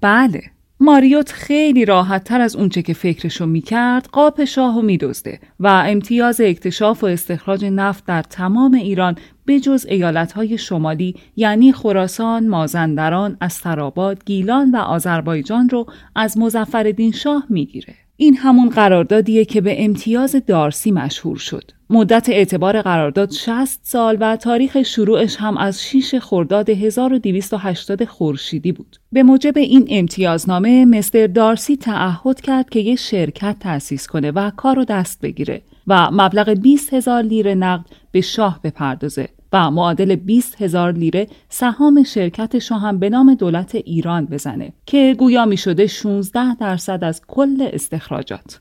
بله 0.05 0.43
ماریوت 0.79 1.31
خیلی 1.31 1.85
راحت 1.85 2.23
تر 2.23 2.41
از 2.41 2.55
اونچه 2.55 2.81
که 2.81 2.93
فکرشو 2.93 3.45
می‌کرد 3.45 4.09
قاپ 4.11 4.43
شاهو 4.43 4.81
میدزده 4.81 5.39
و 5.59 5.67
امتیاز 5.67 6.41
اکتشاف 6.41 7.03
و 7.03 7.07
استخراج 7.07 7.65
نفت 7.65 8.05
در 8.05 8.21
تمام 8.21 8.73
ایران 8.73 9.15
به 9.45 9.59
جز 9.59 9.85
ایالتهای 9.89 10.57
شمالی 10.57 11.15
یعنی 11.35 11.73
خراسان، 11.73 12.47
مازندران، 12.47 13.37
استراباد، 13.41 14.25
گیلان 14.25 14.71
و 14.71 14.77
آذربایجان 14.77 15.69
رو 15.69 15.85
از 16.15 16.37
مزفردین 16.37 17.11
شاه 17.11 17.45
می‌گیره. 17.49 17.95
این 18.17 18.37
همون 18.37 18.69
قراردادیه 18.69 19.45
که 19.45 19.61
به 19.61 19.85
امتیاز 19.85 20.35
دارسی 20.47 20.91
مشهور 20.91 21.37
شد. 21.37 21.71
مدت 21.89 22.29
اعتبار 22.29 22.81
قرارداد 22.81 23.31
60 23.31 23.79
سال 23.83 24.17
و 24.19 24.35
تاریخ 24.35 24.81
شروعش 24.81 25.35
هم 25.35 25.57
از 25.57 25.83
6 25.83 26.15
خرداد 26.15 26.69
1280 26.69 28.05
خورشیدی 28.05 28.71
بود. 28.71 28.97
به 29.11 29.23
موجب 29.23 29.57
این 29.57 29.87
امتیازنامه 29.89 30.85
مستر 30.85 31.27
دارسی 31.27 31.77
تعهد 31.77 32.41
کرد 32.41 32.69
که 32.69 32.79
یه 32.79 32.95
شرکت 32.95 33.55
تأسیس 33.59 34.07
کنه 34.07 34.31
و 34.31 34.51
کار 34.57 34.75
رو 34.75 34.85
دست 34.85 35.21
بگیره 35.21 35.61
و 35.87 36.11
مبلغ 36.11 36.49
20 36.49 36.93
هزار 36.93 37.21
لیره 37.21 37.55
نقد 37.55 37.85
به 38.11 38.21
شاه 38.21 38.59
بپردازه 38.63 39.29
و 39.55 39.71
معادل 39.71 40.15
20 40.15 40.61
هزار 40.61 40.91
لیره 40.91 41.27
سهام 41.49 42.03
شرکتش 42.03 42.71
هم 42.71 42.99
به 42.99 43.09
نام 43.09 43.33
دولت 43.33 43.75
ایران 43.75 44.25
بزنه 44.25 44.73
که 44.85 45.15
گویا 45.17 45.45
می 45.45 45.57
شده 45.57 45.87
16 45.87 46.55
درصد 46.55 47.03
از 47.03 47.21
کل 47.27 47.69
استخراجات. 47.73 48.59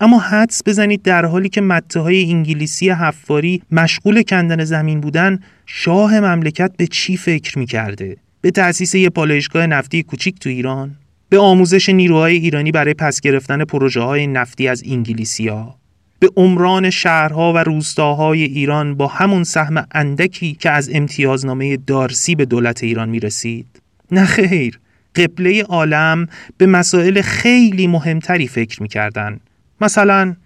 اما 0.00 0.18
حدس 0.18 0.62
بزنید 0.66 1.02
در 1.02 1.24
حالی 1.24 1.48
که 1.48 1.60
مته 1.60 2.00
های 2.00 2.30
انگلیسی 2.30 2.90
حفاری 2.90 3.62
مشغول 3.70 4.22
کندن 4.22 4.64
زمین 4.64 5.00
بودن 5.00 5.38
شاه 5.66 6.20
مملکت 6.20 6.72
به 6.76 6.86
چی 6.86 7.16
فکر 7.16 7.58
می 7.58 7.66
کرده؟ 7.66 8.16
به 8.40 8.50
تأسیس 8.50 8.94
یه 8.94 9.10
پالایشگاه 9.10 9.66
نفتی 9.66 10.02
کوچیک 10.02 10.38
تو 10.38 10.48
ایران؟ 10.48 10.90
به 11.28 11.38
آموزش 11.38 11.88
نیروهای 11.88 12.36
ایرانی 12.36 12.72
برای 12.72 12.94
پس 12.94 13.20
گرفتن 13.20 13.64
پروژه 13.64 14.00
های 14.00 14.26
نفتی 14.26 14.68
از 14.68 14.82
انگلیسی 14.86 15.48
ها؟ 15.48 15.83
به 16.24 16.30
عمران 16.36 16.90
شهرها 16.90 17.52
و 17.52 17.58
روستاهای 17.58 18.42
ایران 18.42 18.94
با 18.94 19.06
همون 19.06 19.44
سهم 19.44 19.86
اندکی 19.92 20.54
که 20.54 20.70
از 20.70 20.90
امتیازنامه 20.92 21.76
دارسی 21.76 22.34
به 22.34 22.44
دولت 22.44 22.82
ایران 22.82 23.08
می 23.08 23.20
رسید؟ 23.20 23.66
نه 24.10 24.24
خیر 24.24 24.80
قبله 25.16 25.62
عالم 25.62 26.26
به 26.58 26.66
مسائل 26.66 27.20
خیلی 27.20 27.86
مهمتری 27.86 28.48
فکر 28.48 28.82
می 28.82 28.88
کردن. 28.88 29.40
مثلا 29.80 30.36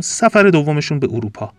سفر 0.00 0.42
دومشون 0.42 0.98
به 0.98 1.08
اروپا 1.12 1.52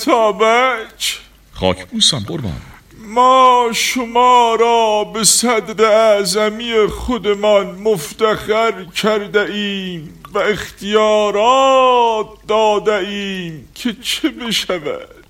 اتابک 0.00 1.20
خاک 1.52 1.86
بوسم 1.86 2.18
قربان. 2.18 2.60
ما 2.98 3.70
شما 3.74 4.56
را 4.60 5.04
به 5.04 5.24
صدر 5.24 5.84
اعظمی 5.84 6.86
خودمان 6.86 7.66
مفتخر 7.66 8.84
کرده 8.84 9.40
ایم 9.40 10.22
و 10.34 10.38
اختیارات 10.38 12.26
داده 12.48 12.94
ایم 12.94 13.68
که 13.74 13.96
چه 14.02 14.28
بشود؟ 14.28 15.24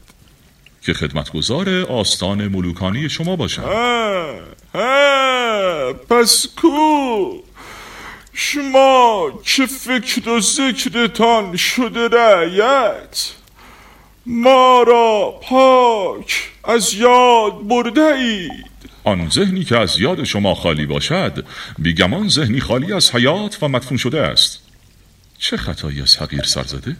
که 0.82 0.92
خدمتگزار 0.92 1.68
آستان 1.88 2.48
ملوکانی 2.48 3.08
شما 3.08 3.36
باشم. 3.36 3.62
ها 3.62 4.34
ها 4.74 5.92
پس 5.92 6.46
کو؟ 6.56 7.42
شما 8.32 9.30
چه 9.44 9.66
فکر 9.66 10.28
و 10.28 10.40
ذکرتان 10.40 11.56
شده 11.56 12.08
رعیت؟ 12.08 13.39
ما 14.26 14.84
را 14.86 15.40
پاک 15.42 16.50
از 16.64 16.94
یاد 16.94 17.68
برده 17.68 18.00
اید 18.00 18.70
آن 19.04 19.28
ذهنی 19.30 19.64
که 19.64 19.78
از 19.78 20.00
یاد 20.00 20.24
شما 20.24 20.54
خالی 20.54 20.86
باشد 20.86 21.44
بیگمان 21.78 22.28
ذهنی 22.28 22.60
خالی 22.60 22.92
از 22.92 23.14
حیات 23.14 23.62
و 23.62 23.68
مدفون 23.68 23.96
شده 23.96 24.20
است. 24.20 24.62
چه 25.38 25.56
خطایی 25.56 26.02
از 26.02 26.16
حقیر 26.16 26.42
سرزده؟ 26.42 26.96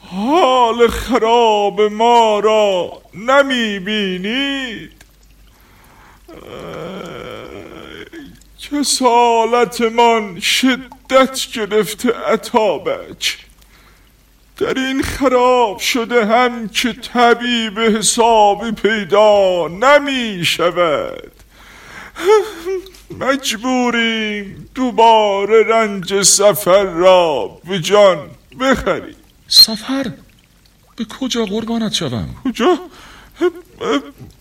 حال 0.00 0.88
خراب 0.88 1.80
ما 1.80 2.40
را 2.40 3.02
نمی 3.14 3.78
بینید 3.78 4.92
کسالتمان 8.70 10.40
شدت 10.40 11.46
گرفته 11.54 12.30
اتابک 12.32 13.38
در 14.56 14.78
این 14.78 15.02
خراب 15.02 15.78
شده 15.78 16.26
هم 16.26 16.68
که 16.68 16.92
طبیب 16.92 17.78
حسابی 17.78 18.72
پیدا 18.72 19.68
نمی 19.68 20.44
شود 20.44 21.32
مجبوریم 23.20 24.68
دوباره 24.74 25.62
رنج 25.62 26.22
سفر 26.22 26.82
را 26.82 27.58
به 27.68 27.80
جان 27.80 28.30
بخریم. 28.60 29.16
سفر؟ 29.48 30.12
به 30.96 31.04
کجا 31.20 31.44
قربانت 31.44 31.92
شوم؟ 31.92 32.28
کجا؟ 32.44 32.78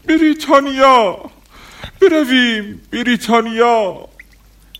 بریتانیا. 0.08 1.18
برویم 2.02 2.82
بریتانیا. 2.92 4.08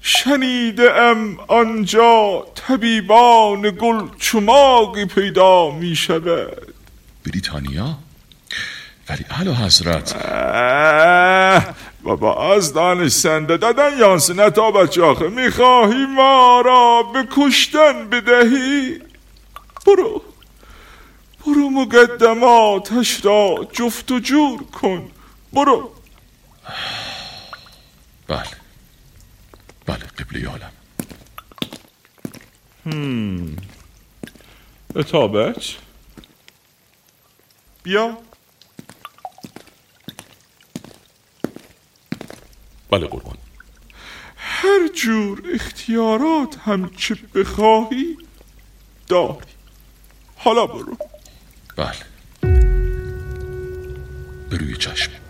شنیده 0.02 0.94
ام 0.94 1.40
آنجا 1.48 2.48
طبیبان 2.56 3.62
گل 3.62 4.08
چماقی 4.20 5.06
پیدا 5.06 5.72
می 5.72 5.96
شود 5.96 6.74
بریتانیا؟ 7.26 7.98
ولی 9.10 9.26
اعلی 9.30 9.54
حضرت. 9.54 10.16
بابا 12.04 12.54
از 12.54 12.74
دانشنده 12.74 13.58
دادن 13.58 13.98
یانس 13.98 14.30
نتا 14.30 14.72
بچه 14.72 15.04
آخه 15.04 15.28
می‌خواهی 15.28 16.06
ما 16.06 16.62
را 16.66 17.04
به 17.14 17.28
کشتن 17.32 18.10
بدهی؟ 18.10 19.00
برو 19.88 20.24
برو 21.46 21.70
مقدماتش 21.70 23.26
را 23.26 23.68
جفت 23.74 24.12
و 24.12 24.20
جور 24.20 24.64
کن 24.64 25.12
برو. 25.54 25.92
بله. 28.28 28.61
بله 29.92 30.06
قبله 30.06 30.50
عالم. 30.50 30.72
هم. 32.86 33.58
اتابک؟ 34.96 35.78
بیا. 37.84 38.18
بله 42.90 43.08
قربان. 43.08 43.38
هر 44.38 44.88
جور 44.96 45.44
اختیارات 45.54 46.58
هم 46.58 46.90
چه 46.98 47.16
بخواهی 47.36 48.18
داری. 49.08 49.52
حالا 50.38 50.66
برو. 50.68 50.98
بله. 51.78 52.06
به 54.50 54.58
روی 54.58 54.78
چشم. 54.78 55.21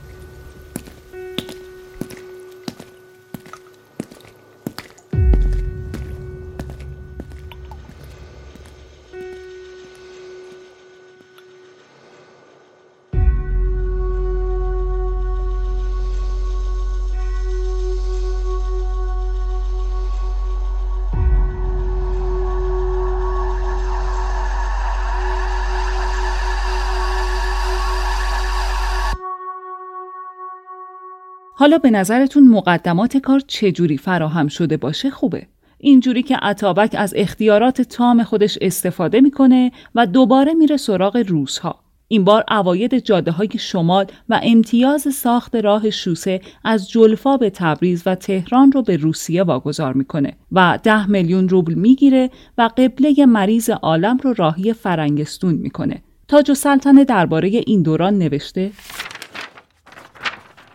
حالا 31.62 31.78
به 31.78 31.90
نظرتون 31.90 32.48
مقدمات 32.48 33.18
کار 33.18 33.40
چجوری 33.48 33.98
فراهم 33.98 34.48
شده 34.48 34.78
باشه 34.78 35.10
خوبه. 35.10 35.48
اینجوری 35.78 36.24
که 36.24 36.36
عطابک 36.36 36.96
از 36.98 37.14
اختیارات 37.18 37.82
تام 37.82 38.24
خودش 38.24 38.58
استفاده 38.62 39.22
می‌کنه 39.22 39.72
و 39.96 40.08
دوباره 40.08 40.54
میره 40.54 40.78
سراغ 40.78 41.24
روزها. 41.28 41.80
این 42.08 42.24
بار 42.24 42.44
اواید 42.52 42.98
جاده 43.00 43.32
های 43.32 43.50
شمال 43.58 44.06
و 44.30 44.40
امتیاز 44.44 45.02
ساخت 45.02 45.56
راه 45.56 45.90
شوسه 45.90 46.42
از 46.64 46.90
جلفا 46.90 47.38
به 47.38 47.50
تبریز 47.50 48.04
و 48.06 48.16
تهران 48.16 48.72
رو 48.72 48.82
به 48.82 48.98
روسیه 48.98 49.44
واگذار 49.44 49.94
می‌کنه 49.94 50.34
و 50.52 50.80
ده 50.84 51.08
میلیون 51.08 51.50
روبل 51.50 51.74
می‌گیره 51.74 52.30
و 52.58 52.70
قبله 52.78 53.26
مریض 53.26 53.70
عالم 53.70 54.18
رو 54.18 54.34
راهی 54.38 54.74
فرنگستون 54.74 55.54
می‌کنه. 55.54 56.02
تاج 56.28 56.50
و 56.52 56.54
سلطنه 56.54 57.04
درباره 57.04 57.50
این 57.68 57.82
دوران 57.82 58.18
نوشته 58.18 58.72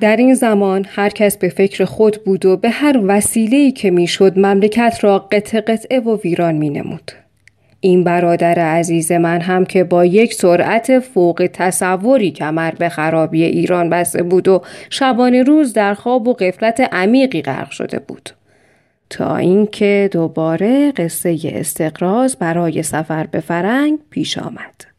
در 0.00 0.16
این 0.16 0.34
زمان 0.34 0.86
هر 0.88 1.08
کس 1.08 1.36
به 1.36 1.48
فکر 1.48 1.84
خود 1.84 2.24
بود 2.24 2.46
و 2.46 2.56
به 2.56 2.70
هر 2.70 3.00
وسیله‌ای 3.06 3.72
که 3.72 3.90
می‌شد 3.90 4.38
مملکت 4.38 4.98
را 5.00 5.18
قطع 5.18 5.60
قطعه 5.60 6.00
و 6.00 6.18
ویران 6.24 6.54
می 6.54 6.70
نمود. 6.70 7.12
این 7.80 8.04
برادر 8.04 8.58
عزیز 8.58 9.12
من 9.12 9.40
هم 9.40 9.64
که 9.64 9.84
با 9.84 10.04
یک 10.04 10.34
سرعت 10.34 10.98
فوق 10.98 11.48
تصوری 11.52 12.30
کمر 12.30 12.70
به 12.70 12.88
خرابی 12.88 13.42
ایران 13.42 13.90
بسته 13.90 14.22
بود 14.22 14.48
و 14.48 14.62
شبانه 14.90 15.42
روز 15.42 15.72
در 15.72 15.94
خواب 15.94 16.28
و 16.28 16.32
قفلت 16.32 16.80
عمیقی 16.80 17.42
غرق 17.42 17.70
شده 17.70 17.98
بود. 17.98 18.30
تا 19.10 19.36
اینکه 19.36 20.08
دوباره 20.12 20.92
قصه 20.92 21.38
استقراض 21.44 22.36
برای 22.36 22.82
سفر 22.82 23.26
به 23.26 23.40
فرنگ 23.40 23.98
پیش 24.10 24.38
آمد. 24.38 24.95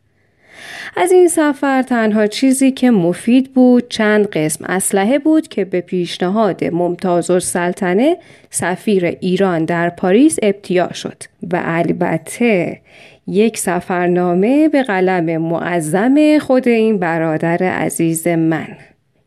از 0.96 1.12
این 1.12 1.28
سفر 1.28 1.82
تنها 1.82 2.28
چیزی 2.28 2.72
که 2.72 2.92
مفید 2.92 3.54
بود 3.54 3.90
چند 3.90 4.28
قسم 4.28 4.66
اسلحه 4.66 5.20
بود 5.20 5.48
که 5.48 5.66
به 5.66 5.82
پیشنهاد 5.82 6.64
ممتاز 6.64 7.32
السلطنه 7.32 8.18
سفیر 8.50 9.06
ایران 9.06 9.66
در 9.66 9.90
پاریس 9.90 10.38
ابتیا 10.42 10.94
شد 10.94 11.24
و 11.54 11.62
البته 11.66 12.82
یک 13.28 13.58
سفرنامه 13.58 14.70
به 14.70 14.84
قلم 14.84 15.42
معظم 15.42 16.40
خود 16.40 16.68
این 16.68 17.00
برادر 17.00 17.64
عزیز 17.64 18.28
من. 18.28 18.68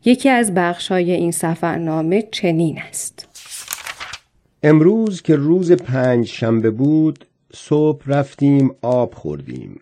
یکی 0.05 0.29
از 0.29 0.53
بخشای 0.53 1.11
این 1.11 1.31
سفرنامه 1.31 2.23
چنین 2.31 2.79
است. 2.89 3.27
امروز 4.63 5.21
که 5.21 5.35
روز 5.35 5.71
پنج 5.71 6.27
شنبه 6.27 6.71
بود 6.71 7.25
صبح 7.53 8.03
رفتیم 8.07 8.75
آب 8.81 9.13
خوردیم. 9.13 9.79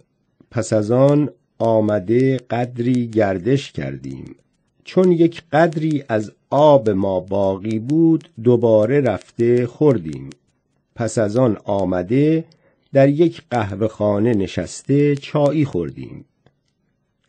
پس 0.51 0.73
از 0.73 0.91
آن 0.91 1.29
آمده 1.59 2.37
قدری 2.37 3.07
گردش 3.07 3.71
کردیم. 3.71 4.35
چون 4.83 5.11
یک 5.11 5.43
قدری 5.51 6.03
از 6.09 6.31
آب 6.49 6.89
ما 6.89 7.19
باقی 7.19 7.79
بود 7.79 8.29
دوباره 8.43 9.01
رفته 9.01 9.67
خوردیم. 9.67 10.29
پس 10.95 11.17
از 11.17 11.37
آن 11.37 11.57
آمده 11.63 12.45
در 12.93 13.09
یک 13.09 13.41
قهوه 13.49 13.87
خانه 13.87 14.33
نشسته 14.33 15.15
چایی 15.15 15.65
خوردیم. 15.65 16.25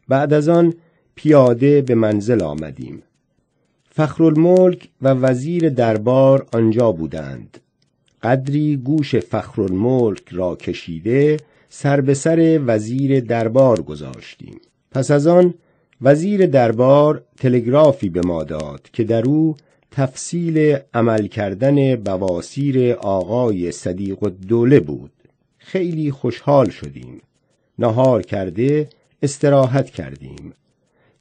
بعد 0.09 0.33
از 0.33 0.49
آن 0.49 0.75
پیاده 1.15 1.83
به 1.83 1.95
منزل 1.95 2.43
آمدیم. 2.43 3.03
فخرالملک 3.91 4.89
و 5.03 5.09
وزیر 5.09 5.69
دربار 5.69 6.47
آنجا 6.53 6.93
بودند. 6.93 7.59
قدری 8.23 8.77
گوش 8.77 9.17
فخرالملک 9.17 10.23
را 10.31 10.57
کشیده 10.57 11.37
سر 11.73 12.01
به 12.01 12.15
سر 12.15 12.61
وزیر 12.67 13.21
دربار 13.21 13.83
گذاشتیم. 13.83 14.61
پس 14.91 15.11
از 15.11 15.27
آن 15.27 15.55
وزیر 16.03 16.47
دربار 16.47 17.23
تلگرافی 17.37 18.09
به 18.09 18.21
ما 18.21 18.45
داد 18.45 18.89
که 18.93 19.05
در 19.05 19.25
او 19.25 19.57
تفصیل 19.91 20.79
عمل 20.95 21.27
کردن 21.27 21.97
بواسیر 21.97 22.93
آقای 22.93 23.73
صدیق 23.73 24.23
الدوله 24.23 24.81
بود. 24.81 25.11
خیلی 25.59 26.11
خوشحال 26.11 26.71
شدیم. 26.71 27.21
نهار 27.79 28.23
کرده 28.23 28.89
استراحت 29.23 29.91
کردیم. 29.91 30.53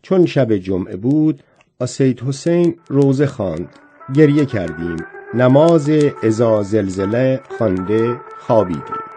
چون 0.02 0.26
شب 0.26 0.56
جمعه 0.58 0.96
بود 0.96 1.44
سید 1.86 2.20
حسین 2.20 2.76
روزه 2.88 3.26
خواند. 3.26 3.70
گریه 4.16 4.46
کردیم. 4.46 4.98
نماز 5.34 5.90
ازا 6.24 6.64
زلزله 6.64 7.40
خوانده 7.58 8.20
خوابیدیم. 8.40 9.09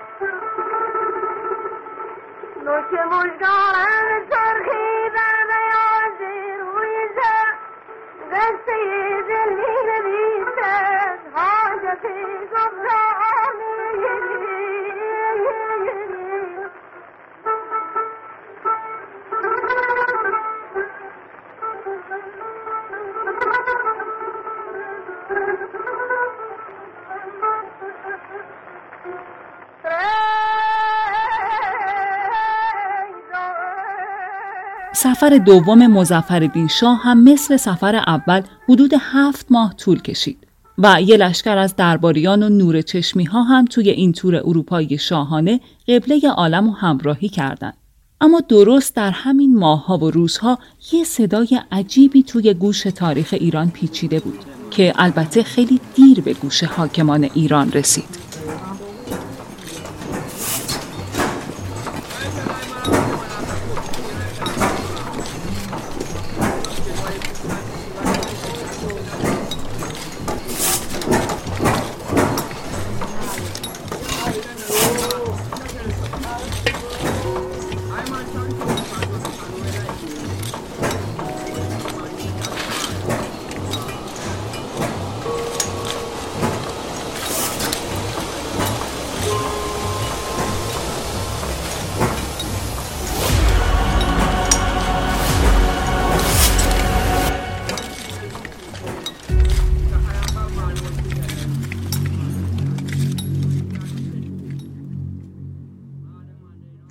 سفر 34.94 35.38
دوم 35.38 35.86
مزفردین 35.86 36.68
شاه 36.68 37.02
هم 37.02 37.24
مثل 37.24 37.56
سفر 37.56 37.96
اول 37.96 38.42
حدود 38.68 38.90
هفت 39.00 39.46
ماه 39.52 39.74
طول 39.74 40.02
کشید. 40.02 40.51
و 40.82 41.02
یه 41.02 41.16
لشکر 41.16 41.58
از 41.58 41.76
درباریان 41.76 42.42
و 42.42 42.48
نور 42.48 42.82
چشمی 42.82 43.24
ها 43.24 43.42
هم 43.42 43.64
توی 43.64 43.90
این 43.90 44.12
تور 44.12 44.36
اروپایی 44.36 44.98
شاهانه 44.98 45.60
قبله 45.88 46.20
عالم 46.28 46.68
و 46.68 46.72
همراهی 46.72 47.28
کردند. 47.28 47.74
اما 48.20 48.40
درست 48.40 48.96
در 48.96 49.10
همین 49.10 49.58
ماهها 49.58 49.98
و 49.98 50.10
روزها 50.10 50.58
یه 50.92 51.04
صدای 51.04 51.60
عجیبی 51.72 52.22
توی 52.22 52.54
گوش 52.54 52.82
تاریخ 52.82 53.34
ایران 53.40 53.70
پیچیده 53.70 54.20
بود 54.20 54.38
که 54.70 54.92
البته 54.96 55.42
خیلی 55.42 55.80
دیر 55.94 56.20
به 56.20 56.34
گوش 56.34 56.64
حاکمان 56.64 57.24
ایران 57.34 57.72
رسید. 57.72 58.31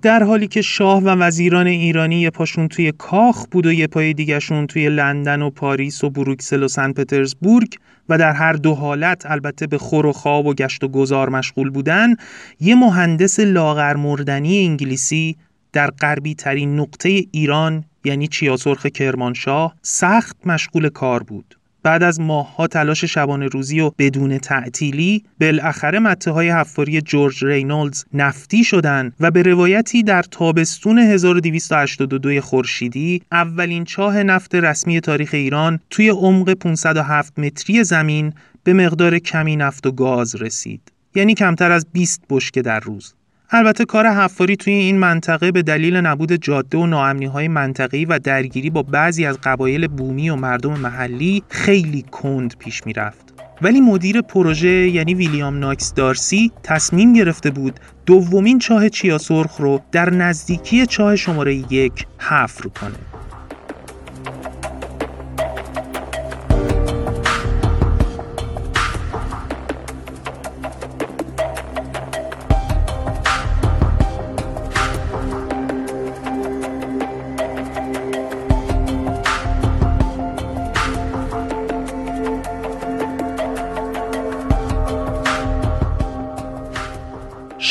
در 0.01 0.23
حالی 0.23 0.47
که 0.47 0.61
شاه 0.61 1.03
و 1.03 1.09
وزیران 1.09 1.67
ایرانی 1.67 2.21
یه 2.21 2.29
پاشون 2.29 2.67
توی 2.67 2.91
کاخ 2.91 3.45
بود 3.51 3.65
و 3.65 3.73
یه 3.73 3.87
پای 3.87 4.13
دیگهشون 4.13 4.67
توی 4.67 4.89
لندن 4.89 5.41
و 5.41 5.49
پاریس 5.49 6.03
و 6.03 6.09
بروکسل 6.09 6.63
و 6.63 6.67
سن 6.67 6.93
پترزبورگ 6.93 7.75
و 8.09 8.17
در 8.17 8.31
هر 8.31 8.53
دو 8.53 8.73
حالت 8.73 9.25
البته 9.25 9.67
به 9.67 9.77
خور 9.77 10.05
و 10.05 10.11
خواب 10.13 10.45
و 10.45 10.53
گشت 10.53 10.83
و 10.83 10.87
گذار 10.87 11.29
مشغول 11.29 11.69
بودن 11.69 12.15
یه 12.59 12.75
مهندس 12.75 13.39
لاغر 13.39 13.95
مردنی 13.95 14.65
انگلیسی 14.65 15.37
در 15.73 15.89
غربی 15.91 16.35
ترین 16.35 16.79
نقطه 16.79 17.23
ایران 17.31 17.83
یعنی 18.03 18.27
چیاسرخ 18.27 18.85
کرمانشاه 18.85 19.75
سخت 19.81 20.37
مشغول 20.45 20.89
کار 20.89 21.23
بود. 21.23 21.60
بعد 21.83 22.03
از 22.03 22.19
ماهها 22.19 22.67
تلاش 22.67 23.05
شبانه 23.05 23.47
روزی 23.47 23.79
و 23.79 23.91
بدون 23.97 24.37
تعطیلی 24.37 25.23
بالاخره 25.41 25.99
مته 25.99 26.31
های 26.31 26.49
حفاری 26.49 27.01
جورج 27.01 27.45
رینولدز 27.45 28.05
نفتی 28.13 28.63
شدند 28.63 29.13
و 29.19 29.31
به 29.31 29.41
روایتی 29.41 30.03
در 30.03 30.23
تابستون 30.23 30.97
1282 30.97 32.41
خورشیدی 32.41 33.21
اولین 33.31 33.83
چاه 33.83 34.23
نفت 34.23 34.55
رسمی 34.55 35.01
تاریخ 35.01 35.29
ایران 35.33 35.79
توی 35.89 36.09
عمق 36.09 36.53
507 36.53 37.39
متری 37.39 37.83
زمین 37.83 38.33
به 38.63 38.73
مقدار 38.73 39.19
کمی 39.19 39.55
نفت 39.55 39.87
و 39.87 39.91
گاز 39.91 40.35
رسید. 40.35 40.91
یعنی 41.15 41.33
کمتر 41.33 41.71
از 41.71 41.85
20 41.93 42.21
بشکه 42.29 42.61
در 42.61 42.79
روز. 42.79 43.13
البته 43.53 43.85
کار 43.85 44.07
حفاری 44.07 44.55
توی 44.55 44.73
این 44.73 44.97
منطقه 44.97 45.51
به 45.51 45.61
دلیل 45.61 45.95
نبود 45.95 46.33
جاده 46.33 46.77
و 46.77 46.85
ناامنی 46.85 47.25
های 47.25 47.47
منطقی 47.47 48.05
و 48.05 48.19
درگیری 48.19 48.69
با 48.69 48.83
بعضی 48.83 49.25
از 49.25 49.39
قبایل 49.43 49.87
بومی 49.87 50.29
و 50.29 50.35
مردم 50.35 50.79
محلی 50.79 51.43
خیلی 51.49 52.05
کند 52.11 52.55
پیش 52.59 52.85
می‌رفت. 52.85 53.33
ولی 53.61 53.81
مدیر 53.81 54.21
پروژه 54.21 54.69
یعنی 54.69 55.13
ویلیام 55.13 55.59
ناکس 55.59 55.93
دارسی 55.93 56.51
تصمیم 56.63 57.13
گرفته 57.13 57.51
بود 57.51 57.79
دومین 58.05 58.59
چاه 58.59 58.89
چیا 58.89 59.17
سرخ 59.17 59.57
رو 59.57 59.81
در 59.91 60.09
نزدیکی 60.09 60.85
چاه 60.85 61.15
شماره 61.15 61.55
یک 61.55 62.05
حفر 62.19 62.69
کنه. 62.69 63.10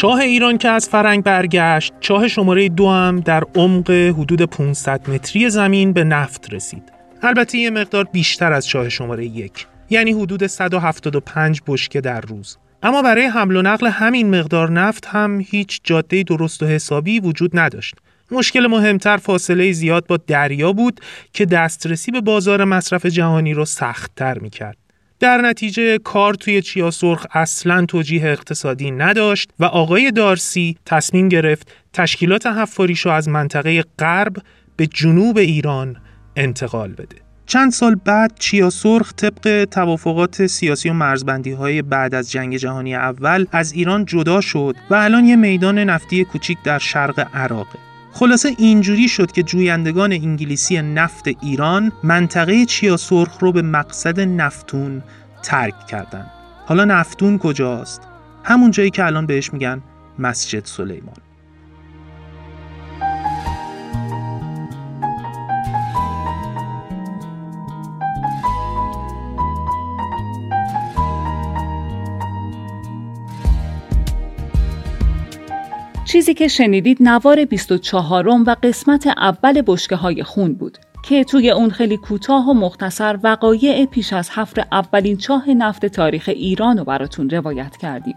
شاه 0.01 0.19
ایران 0.19 0.59
که 0.59 0.69
از 0.69 0.89
فرنگ 0.89 1.23
برگشت 1.23 1.93
چاه 2.01 2.29
شماره 2.29 2.69
دو 2.69 2.89
هم 2.89 3.21
در 3.21 3.45
عمق 3.55 3.91
حدود 3.91 4.43
500 4.43 5.11
متری 5.11 5.51
زمین 5.51 5.93
به 5.93 6.05
نفت 6.05 6.55
رسید. 6.55 6.83
البته 7.23 7.59
یه 7.59 7.71
مقدار 7.71 8.05
بیشتر 8.05 8.53
از 8.53 8.67
چاه 8.67 8.89
شماره 8.89 9.27
یک 9.27 9.67
یعنی 9.91 10.13
حدود 10.13 10.47
175 10.47 11.61
بشکه 11.67 12.01
در 12.01 12.21
روز. 12.21 12.59
اما 12.83 13.03
برای 13.03 13.25
حمل 13.25 13.57
و 13.57 13.63
نقل 13.63 13.87
همین 13.87 14.41
مقدار 14.41 14.71
نفت 14.71 15.07
هم 15.07 15.45
هیچ 15.51 15.81
جاده 15.85 16.23
درست 16.23 16.63
و 16.63 16.67
حسابی 16.67 17.21
وجود 17.21 17.59
نداشت. 17.59 17.95
مشکل 18.31 18.67
مهمتر 18.67 19.17
فاصله 19.17 19.73
زیاد 19.73 20.07
با 20.07 20.17
دریا 20.17 20.73
بود 20.73 21.01
که 21.33 21.47
دسترسی 21.47 22.11
به 22.11 22.21
بازار 22.21 22.65
مصرف 22.65 23.07
جهانی 23.07 23.55
رو 23.55 23.65
سختتر 23.65 24.39
می‌کرد. 24.39 24.80
در 25.21 25.41
نتیجه 25.41 25.99
کار 25.99 26.35
توی 26.35 26.63
چیا 26.63 26.91
سرخ 26.91 27.27
اصلا 27.33 27.87
توجیه 27.87 28.25
اقتصادی 28.25 28.91
نداشت 28.91 29.51
و 29.59 29.65
آقای 29.65 30.11
دارسی 30.11 30.77
تصمیم 30.87 31.29
گرفت 31.29 31.73
تشکیلات 31.93 32.47
حفاریشو 32.47 33.11
از 33.11 33.29
منطقه 33.29 33.85
غرب 33.99 34.37
به 34.77 34.87
جنوب 34.87 35.39
ایران 35.39 35.97
انتقال 36.37 36.93
بده. 36.93 37.17
چند 37.47 37.73
سال 37.73 37.95
بعد 37.95 38.33
چیا 38.39 38.71
سرخ 38.71 39.13
طبق 39.15 39.65
توافقات 39.65 40.47
سیاسی 40.47 40.91
و 40.91 40.93
مرزبندی 40.93 41.51
های 41.51 41.83
بعد 41.83 42.15
از 42.15 42.31
جنگ 42.31 42.57
جهانی 42.57 42.95
اول 42.95 43.47
از 43.53 43.73
ایران 43.73 44.05
جدا 44.05 44.41
شد 44.41 44.77
و 44.91 44.95
الان 44.95 45.25
یه 45.25 45.37
میدان 45.37 45.79
نفتی 45.79 46.25
کوچیک 46.25 46.59
در 46.65 46.79
شرق 46.79 47.29
عراقه. 47.35 47.90
خلاصه 48.13 48.55
اینجوری 48.59 49.09
شد 49.09 49.33
که 49.33 49.43
جویندگان 49.43 50.13
انگلیسی 50.13 50.83
نفت 50.83 51.29
ایران 51.41 51.93
منطقه 52.03 52.67
چیا 52.67 52.97
سرخ 52.97 53.39
رو 53.39 53.53
به 53.53 53.63
مقصد 53.63 54.21
نفتون 54.21 55.03
ترک 55.43 55.87
کردن 55.87 56.27
حالا 56.67 56.85
نفتون 56.85 57.39
کجاست؟ 57.39 58.03
همون 58.45 58.71
جایی 58.71 58.91
که 58.91 59.05
الان 59.05 59.27
بهش 59.27 59.53
میگن 59.53 59.83
مسجد 60.19 60.65
سلیمان 60.65 61.17
چیزی 76.05 76.35
که 76.35 76.49
شنیدید 76.49 76.99
نوار 77.01 77.45
24 77.45 78.29
و 78.29 78.57
قسمت 78.63 79.07
اول 79.07 79.63
بشکه 79.67 79.97
های 79.97 80.23
خون 80.23 80.55
بود 80.55 80.79
که 81.03 81.25
توی 81.25 81.51
اون 81.51 81.71
خیلی 81.71 81.97
کوتاه 81.97 82.51
و 82.51 82.55
مختصر 82.55 83.19
وقایع 83.23 83.87
پیش 83.87 84.13
از 84.13 84.31
حفر 84.31 84.65
اولین 84.73 85.17
چاه 85.17 85.51
نفت 85.51 85.87
تاریخ 85.87 86.29
ایران 86.29 86.79
رو 86.79 86.85
براتون 86.85 87.31
روایت 87.31 87.77
کردیم. 87.77 88.17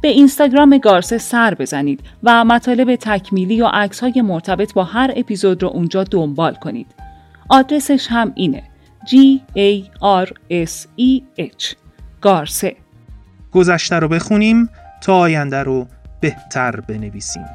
به 0.00 0.08
اینستاگرام 0.08 0.78
گارسه 0.78 1.18
سر 1.18 1.54
بزنید 1.54 2.00
و 2.22 2.44
مطالب 2.44 2.96
تکمیلی 2.96 3.62
و 3.62 3.66
عکس 3.66 4.00
های 4.00 4.22
مرتبط 4.22 4.74
با 4.74 4.84
هر 4.84 5.12
اپیزود 5.16 5.62
رو 5.62 5.68
اونجا 5.68 6.04
دنبال 6.04 6.54
کنید. 6.54 6.86
آدرسش 7.48 8.06
هم 8.10 8.32
اینه 8.34 8.62
G 9.06 9.14
A 9.56 9.84
R 10.24 10.28
S 10.50 10.86
E 10.98 11.22
H 11.40 11.74
گارسه 12.20 12.76
گذشته 13.52 13.96
رو 13.96 14.08
بخونیم 14.08 14.68
تا 15.02 15.18
آینده 15.18 15.62
رو 15.62 15.86
بهتر 16.24 16.80
بنویسیم. 16.80 17.46